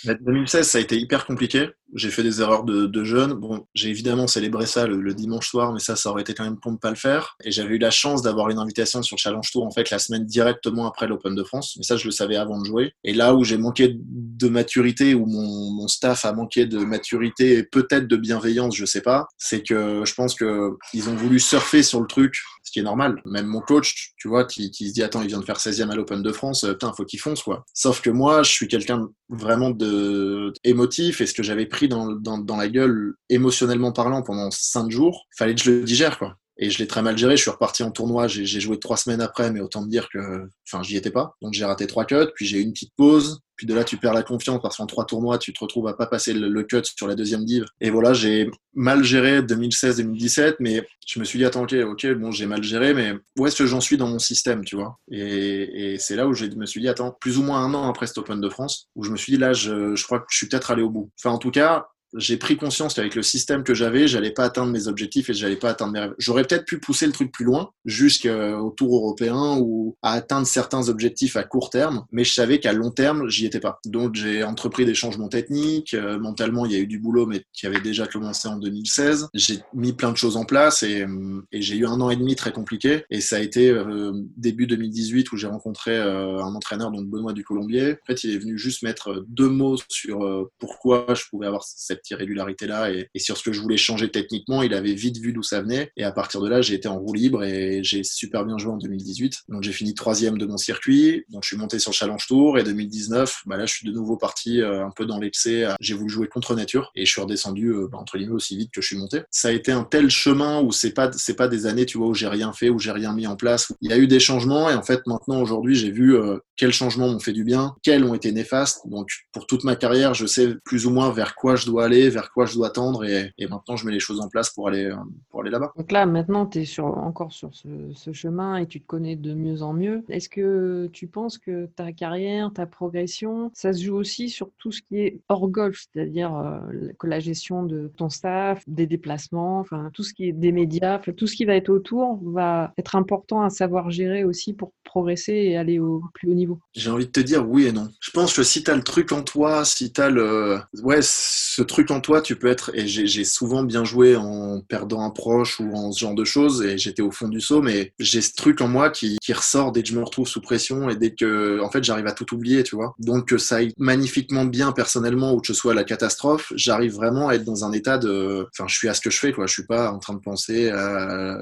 2016, 0.05 0.67
ça 0.67 0.79
a 0.79 0.81
été 0.81 0.97
hyper 0.99 1.25
compliqué. 1.25 1.69
J'ai 1.95 2.11
fait 2.11 2.23
des 2.23 2.41
erreurs 2.41 2.65
de, 2.65 2.87
de 2.87 3.05
jeune. 3.05 3.35
Bon, 3.35 3.67
j'ai 3.75 3.91
évidemment 3.91 4.27
célébré 4.27 4.67
ça 4.67 4.87
le, 4.87 5.15
dimanche 5.15 5.49
soir, 5.49 5.73
mais 5.73 5.81
ça, 5.81 5.95
ça 5.97 6.11
aurait 6.11 6.23
été 6.23 6.35
quand 6.35 6.45
même 6.45 6.59
pour 6.59 6.73
ne 6.73 6.79
pas 6.79 6.91
le 6.91 6.97
faire. 6.97 7.37
Et 7.45 7.51
j'avais 7.51 7.75
eu 7.75 7.79
la 7.79 7.91
chance 7.91 8.23
d'avoir 8.23 8.49
une 8.51 8.59
invitation 8.59 9.03
sur 9.03 9.19
Challenge 9.19 9.49
Tour, 9.51 9.67
en 9.67 9.71
fait, 9.71 9.91
la 9.91 9.99
semaine 9.99 10.25
directement 10.25 10.87
après 10.87 11.07
l'Open 11.07 11.35
de 11.35 11.45
France. 11.45 11.75
Mais 11.77 11.83
ça, 11.83 11.97
je 11.97 12.07
le 12.07 12.11
savais 12.11 12.37
avant 12.37 12.61
de 12.61 12.65
jouer. 12.65 12.93
Et 13.05 13.13
là 13.13 13.35
où 13.35 13.45
j'ai 13.45 13.59
manqué 13.59 13.95
de 13.95 14.49
maturité, 14.49 15.15
où 15.15 15.27
mon, 15.27 15.87
staff 15.89 16.25
a 16.25 16.33
manqué 16.33 16.65
de 16.65 16.79
maturité 16.79 17.59
et 17.59 17.63
peut-être 17.65 18.07
de 18.07 18.17
bienveillance, 18.17 18.77
je 18.77 18.85
sais 18.87 19.01
pas, 19.01 19.27
c'est 19.37 19.63
que 19.63 20.05
je 20.05 20.15
pense 20.15 20.35
que 20.35 20.71
ils 20.95 21.11
ont 21.11 21.15
voulu 21.15 21.41
surfer 21.41 21.83
sur 21.83 22.01
le 22.01 22.07
truc, 22.07 22.37
ce 22.63 22.71
qui 22.71 22.79
est 22.79 22.85
normal. 22.85 23.21
Même 23.27 23.47
mon 23.47 23.61
coach, 23.61 24.13
tu 24.17 24.29
vois, 24.29 24.45
qui, 24.45 24.73
se 24.73 24.93
dit, 24.93 25.03
attends, 25.03 25.23
il 25.23 25.29
vient 25.29 25.41
de 25.41 25.45
faire 25.45 25.59
16e 25.59 25.91
à 25.91 25.97
l'Open 25.97 26.23
de 26.23 26.33
France, 26.33 26.65
putain, 26.67 26.93
faut 26.93 27.05
qu'il 27.05 27.19
fonce, 27.19 27.43
quoi. 27.43 27.65
Sauf 27.75 28.01
que 28.01 28.11
moi, 28.11 28.43
je 28.43 28.51
suis 28.51 28.69
quelqu'un 28.69 29.09
vraiment 29.29 29.71
de 29.71 30.53
émotif 30.65 31.21
et 31.21 31.27
ce 31.27 31.35
que 31.35 31.43
j'avais 31.43 31.67
pris 31.67 31.82
dans, 31.89 32.15
dans, 32.17 32.57
la 32.57 32.69
gueule 32.69 33.15
émotionnellement 33.29 33.93
parlant 33.93 34.23
pendant 34.23 34.51
cinq 34.51 34.91
jours, 34.91 35.27
fallait 35.37 35.55
que 35.55 35.63
je 35.63 35.71
le 35.71 35.85
digère 35.85 36.19
quoi. 36.19 36.37
Et 36.59 36.71
je 36.71 36.79
l'ai 36.79 36.87
très 36.87 37.03
mal 37.03 37.17
géré. 37.17 37.37
Je 37.37 37.43
suis 37.43 37.51
reparti 37.51 37.83
en 37.83 37.91
tournoi. 37.91 38.29
J'ai 38.29 38.61
joué 38.61 38.79
trois 38.79 38.97
semaines 38.97 39.23
après, 39.23 39.51
mais 39.51 39.61
autant 39.61 39.83
me 39.83 39.89
dire 39.89 40.09
que, 40.13 40.49
enfin, 40.69 40.83
j'y 40.83 40.97
étais 40.97 41.11
pas. 41.11 41.35
Donc 41.41 41.55
j'ai 41.55 41.65
raté 41.65 41.87
trois 41.87 42.05
cuts. 42.05 42.31
Puis 42.35 42.47
j'ai 42.47 42.59
eu 42.59 42.63
une 42.63 42.73
petite 42.73 42.93
pause. 42.97 43.41
Puis 43.63 43.69
de 43.69 43.75
là, 43.75 43.85
tu 43.85 43.97
perds 43.97 44.13
la 44.13 44.25
confiance 44.25 44.61
parce 44.61 44.79
qu'en 44.79 44.87
trois 44.87 45.05
tournois, 45.05 45.39
tu 45.39 45.53
te 45.53 45.61
retrouves 45.61 45.87
à 45.87 45.95
pas 45.95 46.07
passer 46.07 46.35
le, 46.35 46.63
cut 46.65 46.83
sur 46.83 47.07
la 47.07 47.15
deuxième 47.15 47.45
div. 47.45 47.65
Et 47.81 47.91
voilà, 47.91 48.13
j'ai 48.13 48.51
mal 48.75 49.05
géré 49.05 49.41
2016-2017, 49.41 50.57
mais 50.59 50.85
je 51.07 51.21
me 51.21 51.25
suis 51.25 51.39
dit, 51.39 51.45
attends, 51.45 51.63
ok, 51.63 52.13
bon, 52.15 52.33
j'ai 52.33 52.47
mal 52.47 52.61
géré, 52.65 52.93
mais 52.93 53.15
où 53.39 53.47
est-ce 53.47 53.55
que 53.55 53.67
j'en 53.67 53.81
suis 53.81 53.97
dans 53.97 54.09
mon 54.09 54.19
système, 54.19 54.65
tu 54.65 54.75
vois? 54.75 54.99
Et, 55.13 55.93
et 55.93 55.99
c'est 56.01 56.17
là 56.17 56.27
où 56.27 56.35
je 56.35 56.47
me 56.47 56.67
suis 56.67 56.81
dit, 56.81 56.89
attends, 56.89 57.17
plus 57.21 57.39
ou 57.39 57.45
moins 57.45 57.61
un 57.61 57.73
an 57.73 57.89
après 57.89 58.09
cet 58.09 58.19
Open 58.19 58.41
de 58.41 58.49
France, 58.49 58.89
où 58.97 59.05
je 59.05 59.13
me 59.13 59.17
suis 59.17 59.35
dit, 59.35 59.39
là, 59.39 59.53
je, 59.53 59.95
je 59.95 60.05
crois 60.05 60.19
que 60.19 60.27
je 60.29 60.39
suis 60.39 60.49
peut-être 60.49 60.73
allé 60.73 60.83
au 60.83 60.91
bout. 60.91 61.13
Enfin, 61.21 61.33
en 61.33 61.39
tout 61.39 61.53
cas, 61.53 61.87
j'ai 62.17 62.37
pris 62.37 62.57
conscience 62.57 62.95
qu'avec 62.95 63.15
le 63.15 63.23
système 63.23 63.65
que 63.65 63.75
j'avais, 63.75 64.09
j'allais 64.09 64.31
pas 64.31 64.45
atteindre 64.45 64.73
mes 64.73 64.89
objectifs 64.89 65.31
et 65.31 65.35
j'allais 65.35 65.57
pas 65.57 65.71
atteindre 65.71 65.93
mes 65.93 66.01
rêves. 66.01 66.15
J'aurais 66.19 66.45
peut-être 66.45 66.65
pu 66.65 66.79
pousser 66.79 67.07
le 67.07 67.13
truc 67.13 67.33
plus 67.33 67.45
loin, 67.45 67.71
jusqu'au 67.85 68.71
tour 68.71 68.97
européen 68.97 69.59
ou 69.59 69.97
à 70.03 70.13
atteindre 70.13 70.47
certains 70.47 70.89
objectifs 70.89 71.37
à 71.37 71.45
court 71.45 71.71
terme, 71.71 72.05
mais 72.13 72.25
je 72.25 72.33
savais 72.33 72.61
qu'à 72.61 72.73
long 72.73 72.91
terme, 72.91 73.29
j'y 73.29 73.47
étais 73.47 73.61
pas. 73.61 73.81
Donc 73.87 74.15
j'ai 74.15 74.45
entrepris 74.45 74.85
des 74.85 74.95
changements 74.95 75.29
techniques. 75.29 75.95
Euh, 75.95 76.19
mentalement, 76.19 76.67
il 76.67 76.73
y 76.73 76.77
a 76.77 76.79
eu 76.79 76.87
du 76.87 76.99
boulot, 76.99 77.27
mais 77.27 77.45
qui 77.53 77.67
avait 77.67 77.81
déjà 77.81 78.07
commencé 78.07 78.49
en 78.49 78.57
2016. 78.57 79.29
J'ai 79.35 79.61
mis 79.75 79.93
plein 79.93 80.13
de 80.13 80.17
choses 80.17 80.37
en 80.37 80.45
place 80.45 80.83
et, 80.83 81.07
et 81.53 81.63
j'ai 81.63 81.77
eu 81.77 81.87
un 81.87 82.01
an 82.01 82.11
et 82.11 82.17
demi 82.17 82.37
très 82.37 82.53
compliqué. 82.53 83.05
Et 83.11 83.21
ça 83.21 83.37
a 83.37 83.41
été 83.41 83.71
euh, 83.71 84.13
début 84.37 84.67
2018 84.67 85.33
où 85.33 85.37
j'ai 85.37 85.47
rencontré 85.47 85.97
euh, 85.97 86.43
un 86.43 86.55
entraîneur, 86.55 86.91
donc 86.91 87.07
Benoît 87.07 87.33
du 87.33 87.45
Colombier. 87.45 87.93
En 87.93 88.07
fait, 88.07 88.25
il 88.25 88.35
est 88.35 88.39
venu 88.39 88.59
juste 88.59 88.83
mettre 88.83 89.25
deux 89.29 89.49
mots 89.49 89.77
sur 89.89 90.25
euh, 90.25 90.51
pourquoi 90.59 91.07
je 91.15 91.25
pouvais 91.31 91.47
avoir 91.47 91.65
cette 91.65 92.02
irrégularité 92.11 92.67
là 92.67 92.91
et, 92.91 93.09
sur 93.17 93.37
ce 93.37 93.43
que 93.43 93.53
je 93.53 93.61
voulais 93.61 93.77
changer 93.77 94.11
techniquement. 94.11 94.63
Il 94.63 94.75
avait 94.75 94.95
vite 94.95 95.19
vu 95.19 95.33
d'où 95.33 95.43
ça 95.43 95.63
venait 95.63 95.93
et 95.97 96.05
à 96.05 96.13
partir 96.13 96.41
de 96.41 96.49
là, 96.49 96.61
j'ai 96.63 96.75
été 96.75 96.89
en 96.89 96.99
roue 96.99 97.15
libre 97.15 97.45
et 97.45 97.81
j'ai 97.83 98.05
super 98.05 98.45
bien 98.45 98.59
joué 98.59 98.73
en 98.73 98.77
2018. 98.77 99.43
Donc 99.49 99.63
j'ai 99.63 99.73
fini 99.73 99.95
troisième 99.95 100.39
de 100.39 100.47
mon 100.47 100.57
circuit. 100.57 101.25
Donc 101.29 101.43
je 101.43 101.49
suis 101.49 101.57
monté 101.57 101.79
sur 101.79 101.91
le 101.91 101.97
Challenge 101.97 102.27
Tour 102.27 102.59
et 102.59 102.65
2019, 102.65 103.43
bah 103.47 103.57
là 103.57 103.67
je 103.67 103.75
suis 103.75 103.87
de 103.87 103.93
nouveau 103.93 104.17
parti 104.17 104.61
euh, 104.61 104.85
un 104.85 104.91
peu 104.91 105.07
dans 105.07 105.19
l'excès. 105.19 105.67
J'ai 105.81 105.95
voulu 105.95 106.11
jouer 106.11 106.29
contre 106.29 106.55
nature 106.55 106.91
et 106.95 107.05
je 107.05 107.11
suis 107.11 107.21
redescendu 107.21 107.69
euh, 107.69 107.89
bah, 107.91 107.99
entre 107.99 108.19
guillemets 108.19 108.33
aussi 108.33 108.57
vite 108.57 108.71
que 108.73 108.81
je 108.81 108.87
suis 108.87 108.97
monté. 108.97 109.23
Ça 109.31 109.49
a 109.49 109.53
été 109.53 109.73
un 109.73 109.85
tel 109.85 110.11
chemin 110.11 110.61
où 110.61 110.73
c'est 110.73 110.93
pas 110.93 111.11
c'est 111.13 111.37
pas 111.37 111.49
des 111.49 111.67
années 111.67 111.87
tu 111.87 111.99
vois 111.99 112.09
où 112.09 112.15
j'ai 112.15 112.29
rien 112.29 112.53
fait 112.53 112.69
où 112.69 112.79
j'ai 112.79 112.93
rien 112.93 113.13
mis 113.13 113.27
en 113.27 113.37
place. 113.37 113.73
Il 113.81 113.91
y 113.91 113.95
a 113.95 113.99
eu 113.99 114.07
des 114.07 114.21
changements 114.21 114.71
et 114.71 114.75
en 114.75 114.83
fait 114.83 115.01
maintenant 115.07 115.41
aujourd'hui 115.41 115.75
j'ai 115.75 115.91
vu 115.91 116.17
euh, 116.17 116.39
quels 116.57 116.73
changements 116.73 117.09
m'ont 117.09 117.21
fait 117.21 117.33
du 117.33 117.45
bien, 117.45 117.75
quels 117.83 118.05
ont 118.05 118.15
été 118.15 118.33
néfastes. 118.33 118.81
Donc 118.87 119.09
pour 119.33 119.47
toute 119.47 119.65
ma 119.65 119.77
carrière 119.77 120.15
je 120.15 120.27
sais 120.27 120.55
plus 120.65 120.87
ou 120.87 120.91
moins 120.91 121.11
vers 121.13 121.35
quoi 121.35 121.57
je 121.57 121.67
dois 121.67 121.85
aller, 121.85 121.92
vers 122.09 122.33
quoi 122.33 122.47
je 122.47 122.55
dois 122.55 122.71
tendre 122.71 123.05
et, 123.05 123.33
et 123.39 123.47
maintenant 123.47 123.77
je 123.77 123.87
mets 123.87 123.93
les 123.93 124.01
choses 124.01 124.21
en 124.21 124.29
place 124.29 124.51
pour 124.51 124.69
aller 124.69 124.91
pour 125.31 125.41
aller 125.41 125.51
là-bas. 125.51 125.73
Donc 125.77 125.93
là 125.93 126.07
maintenant 126.07 126.47
tu 126.47 126.61
es 126.61 126.65
sur 126.65 126.87
encore 126.87 127.33
sur 127.33 127.55
ce, 127.55 127.69
ce, 127.95 128.13
chemin 128.13 128.57
et 128.57 128.67
tu 128.67 128.81
te 128.81 128.87
connais 128.87 129.17
de 129.17 129.35
mieux 129.35 129.63
en 129.63 129.73
mieux. 129.73 130.05
Est-ce 130.09 130.29
que 130.29 130.89
tu 130.93 131.07
penses 131.07 131.39
que 131.39 131.67
ta 131.77 131.93
carrière, 131.93 132.53
ta 132.53 132.67
progression, 132.67 133.51
ça 133.55 133.73
se 133.73 133.83
joue 133.83 133.97
aussi 133.97 134.29
sur 134.29 134.51
tout 134.59 134.73
ce 134.73 134.83
qui 134.83 134.99
est 134.99 135.21
hors 135.29 135.49
golf, 135.49 135.87
c'est-à-dire 135.93 136.35
euh, 136.37 136.89
que 136.99 137.07
la 137.07 137.21
gestion 137.21 137.63
de 137.63 137.91
ton 137.97 138.09
staff, 138.09 138.63
des 138.67 138.87
déplacements, 138.87 139.59
enfin 139.61 139.91
tout 139.93 140.03
ce 140.03 140.13
qui 140.15 140.29
est 140.29 140.33
des 140.33 140.53
médias, 140.53 140.99
tout 140.99 141.27
ce 141.27 141.37
qui 141.37 141.45
va 141.45 141.55
être 141.55 141.71
autour 141.71 142.21
va 142.23 142.73
être 142.79 142.97
important 142.97 143.43
à 143.43 143.51
savoir 143.51 143.91
gérer 143.91 144.25
aussi 144.25 144.53
pour 144.53 144.73
progresser 144.85 145.33
et 145.33 145.57
aller 145.57 145.79
au 145.79 146.03
plus 146.15 146.31
haut 146.31 146.35
niveau? 146.35 146.61
J'ai 146.75 146.91
envie 146.91 147.07
de 147.07 147.11
te 147.11 147.21
dire 147.21 147.49
oui 147.49 147.67
et 147.67 147.73
non. 147.73 147.89
Je 148.01 148.11
pense 148.11 148.35
que 148.35 148.43
si 148.43 148.63
tu 148.63 148.71
as 148.71 148.77
le 148.77 148.83
truc 148.83 149.13
en 149.13 149.23
toi, 149.23 149.65
si 149.65 149.93
tu 149.93 150.01
as 150.01 150.11
le 150.11 150.59
ouais, 150.83 151.01
ce 151.03 151.63
truc 151.83 151.97
en 151.97 152.01
toi, 152.01 152.21
tu 152.21 152.37
peux 152.37 152.47
être 152.47 152.71
et 152.75 152.87
j'ai 152.87 153.25
souvent 153.25 153.65
bien 153.65 153.85
joué 153.85 154.15
en 154.15 154.61
perdant 154.61 155.03
un 155.03 155.11
proche 155.11 155.59
ou 155.59 155.75
en 155.75 155.91
ce 155.91 155.99
genre 155.99 156.15
de 156.15 156.25
choses 156.25 156.63
et 156.63 156.79
j'étais 156.79 157.03
au 157.03 157.11
fond 157.11 157.29
du 157.29 157.41
saut 157.41 157.61
mais 157.61 157.93
j'ai 157.99 158.21
ce 158.21 158.35
truc 158.35 158.61
en 158.61 158.69
moi 158.69 158.91
qui, 158.91 159.19
ressort 159.33 159.73
dès 159.73 159.83
que 159.83 159.89
je 159.89 159.97
me 159.97 160.05
retrouve 160.05 160.29
sous 160.29 160.43
pression 160.43 160.91
et 160.91 160.95
dès 160.95 161.15
que 161.15 161.59
en 161.63 161.71
fait 161.71 161.83
j'arrive 161.83 162.07
à 162.07 162.13
tout 162.13 162.35
oublier, 162.35 162.63
tu 162.63 162.77
vois. 162.77 162.95
Donc 162.99 163.29
que 163.29 163.39
ça 163.39 163.57
aille 163.57 163.73
magnifiquement 163.79 164.45
bien 164.45 164.73
personnellement 164.73 165.33
ou 165.33 165.41
que 165.41 165.47
ce 165.47 165.55
soit 165.55 165.73
la 165.73 165.85
catastrophe, 165.85 166.53
j'arrive 166.55 166.93
vraiment 166.93 167.29
à 167.29 167.35
être 167.35 167.45
dans 167.45 167.65
un 167.65 167.73
état 167.73 167.97
de 167.97 168.47
enfin 168.53 168.69
je 168.69 168.77
suis 168.77 168.89
à 168.89 168.95
ce 168.95 169.01
que 169.01 169.11
je 169.11 169.19
fais 169.19 169.33
quoi, 169.33 169.47
je 169.47 169.55
suis 169.55 169.67
pas 169.67 169.91
en 169.91 169.99
train 169.99 170.13
de 170.13 170.21
penser 170.21 170.69
à 170.69 171.39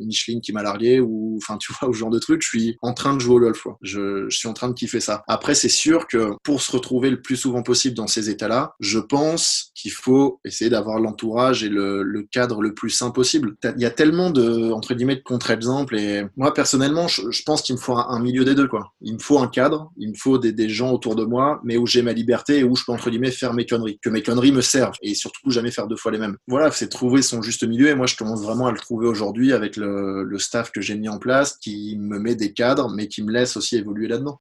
Micheline 0.00 0.40
qui 0.40 0.52
m'a 0.52 0.64
largué 0.64 0.98
ou 0.98 1.38
enfin 1.40 1.56
tu 1.58 1.72
vois 1.72 1.88
au 1.88 1.92
genre 1.92 2.10
de 2.10 2.18
truc, 2.18 2.42
je 2.42 2.48
suis 2.48 2.76
en 2.82 2.92
train 2.92 3.14
de 3.14 3.20
jouer 3.20 3.36
au 3.36 3.40
golf. 3.40 3.62
Quoi. 3.62 3.78
Je, 3.82 4.28
suis 4.30 4.48
en 4.48 4.52
train 4.52 4.68
de 4.68 4.74
kiffer 4.74 5.00
ça. 5.00 5.22
Après, 5.28 5.54
c'est 5.54 5.68
sûr 5.68 6.06
que 6.08 6.32
pour 6.42 6.60
se 6.60 6.72
retrouver 6.72 7.10
le 7.10 7.20
plus 7.22 7.36
souvent 7.36 7.62
possible 7.62 7.94
dans 7.94 8.06
ces 8.06 8.30
états-là, 8.30 8.74
je 8.80 8.98
pense 8.98 9.70
qu'il 9.78 9.92
faut 9.92 10.40
essayer 10.44 10.70
d'avoir 10.70 10.98
l'entourage 10.98 11.62
et 11.62 11.68
le, 11.68 12.02
le, 12.02 12.22
cadre 12.24 12.60
le 12.60 12.74
plus 12.74 12.90
sain 12.90 13.10
possible. 13.10 13.54
Il 13.76 13.80
y 13.80 13.86
a 13.86 13.90
tellement 13.90 14.30
de, 14.30 14.72
entre 14.72 14.92
guillemets, 14.92 15.14
de 15.14 15.22
contre-exemples 15.22 15.96
et 15.96 16.24
moi, 16.36 16.52
personnellement, 16.52 17.06
je, 17.06 17.42
pense 17.46 17.62
qu'il 17.62 17.76
me 17.76 17.80
faut 17.80 17.96
un, 17.96 18.08
un, 18.08 18.18
milieu 18.18 18.44
des 18.44 18.56
deux, 18.56 18.66
quoi. 18.66 18.92
Il 19.00 19.14
me 19.14 19.18
faut 19.20 19.38
un 19.38 19.46
cadre, 19.46 19.92
il 19.96 20.10
me 20.10 20.14
faut 20.14 20.38
des, 20.38 20.52
des 20.52 20.68
gens 20.68 20.90
autour 20.90 21.14
de 21.14 21.24
moi, 21.24 21.60
mais 21.62 21.76
où 21.76 21.86
j'ai 21.86 22.02
ma 22.02 22.12
liberté 22.12 22.58
et 22.58 22.64
où 22.64 22.74
je 22.74 22.84
peux, 22.84 22.92
entre 22.92 23.08
guillemets, 23.08 23.30
faire 23.30 23.54
mes 23.54 23.66
conneries. 23.66 24.00
Que 24.02 24.10
mes 24.10 24.22
conneries 24.22 24.52
me 24.52 24.62
servent 24.62 24.96
et 25.00 25.14
surtout 25.14 25.50
jamais 25.50 25.70
faire 25.70 25.86
deux 25.86 25.96
fois 25.96 26.10
les 26.10 26.18
mêmes. 26.18 26.36
Voilà, 26.48 26.72
c'est 26.72 26.88
trouver 26.88 27.22
son 27.22 27.40
juste 27.40 27.62
milieu 27.62 27.88
et 27.88 27.94
moi, 27.94 28.06
je 28.06 28.16
commence 28.16 28.42
vraiment 28.42 28.66
à 28.66 28.72
le 28.72 28.78
trouver 28.78 29.06
aujourd'hui 29.06 29.52
avec 29.52 29.76
le, 29.76 30.24
le 30.24 30.38
staff 30.40 30.72
que 30.72 30.80
j'ai 30.80 30.96
mis 30.96 31.08
en 31.08 31.18
place 31.18 31.56
qui 31.56 31.96
me 31.98 32.18
met 32.18 32.34
des 32.34 32.52
cadres, 32.52 32.90
mais 32.90 33.06
qui 33.06 33.22
me 33.22 33.32
laisse 33.32 33.56
aussi 33.56 33.76
évoluer 33.76 34.08
là-dedans. 34.08 34.40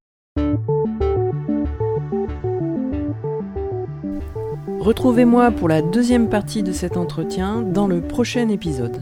Retrouvez-moi 4.87 5.51
pour 5.51 5.67
la 5.67 5.81
deuxième 5.81 6.29
partie 6.29 6.63
de 6.63 6.71
cet 6.71 6.95
entretien 6.95 7.61
dans 7.61 7.87
le 7.87 7.99
prochain 7.99 8.47
épisode. 8.47 9.01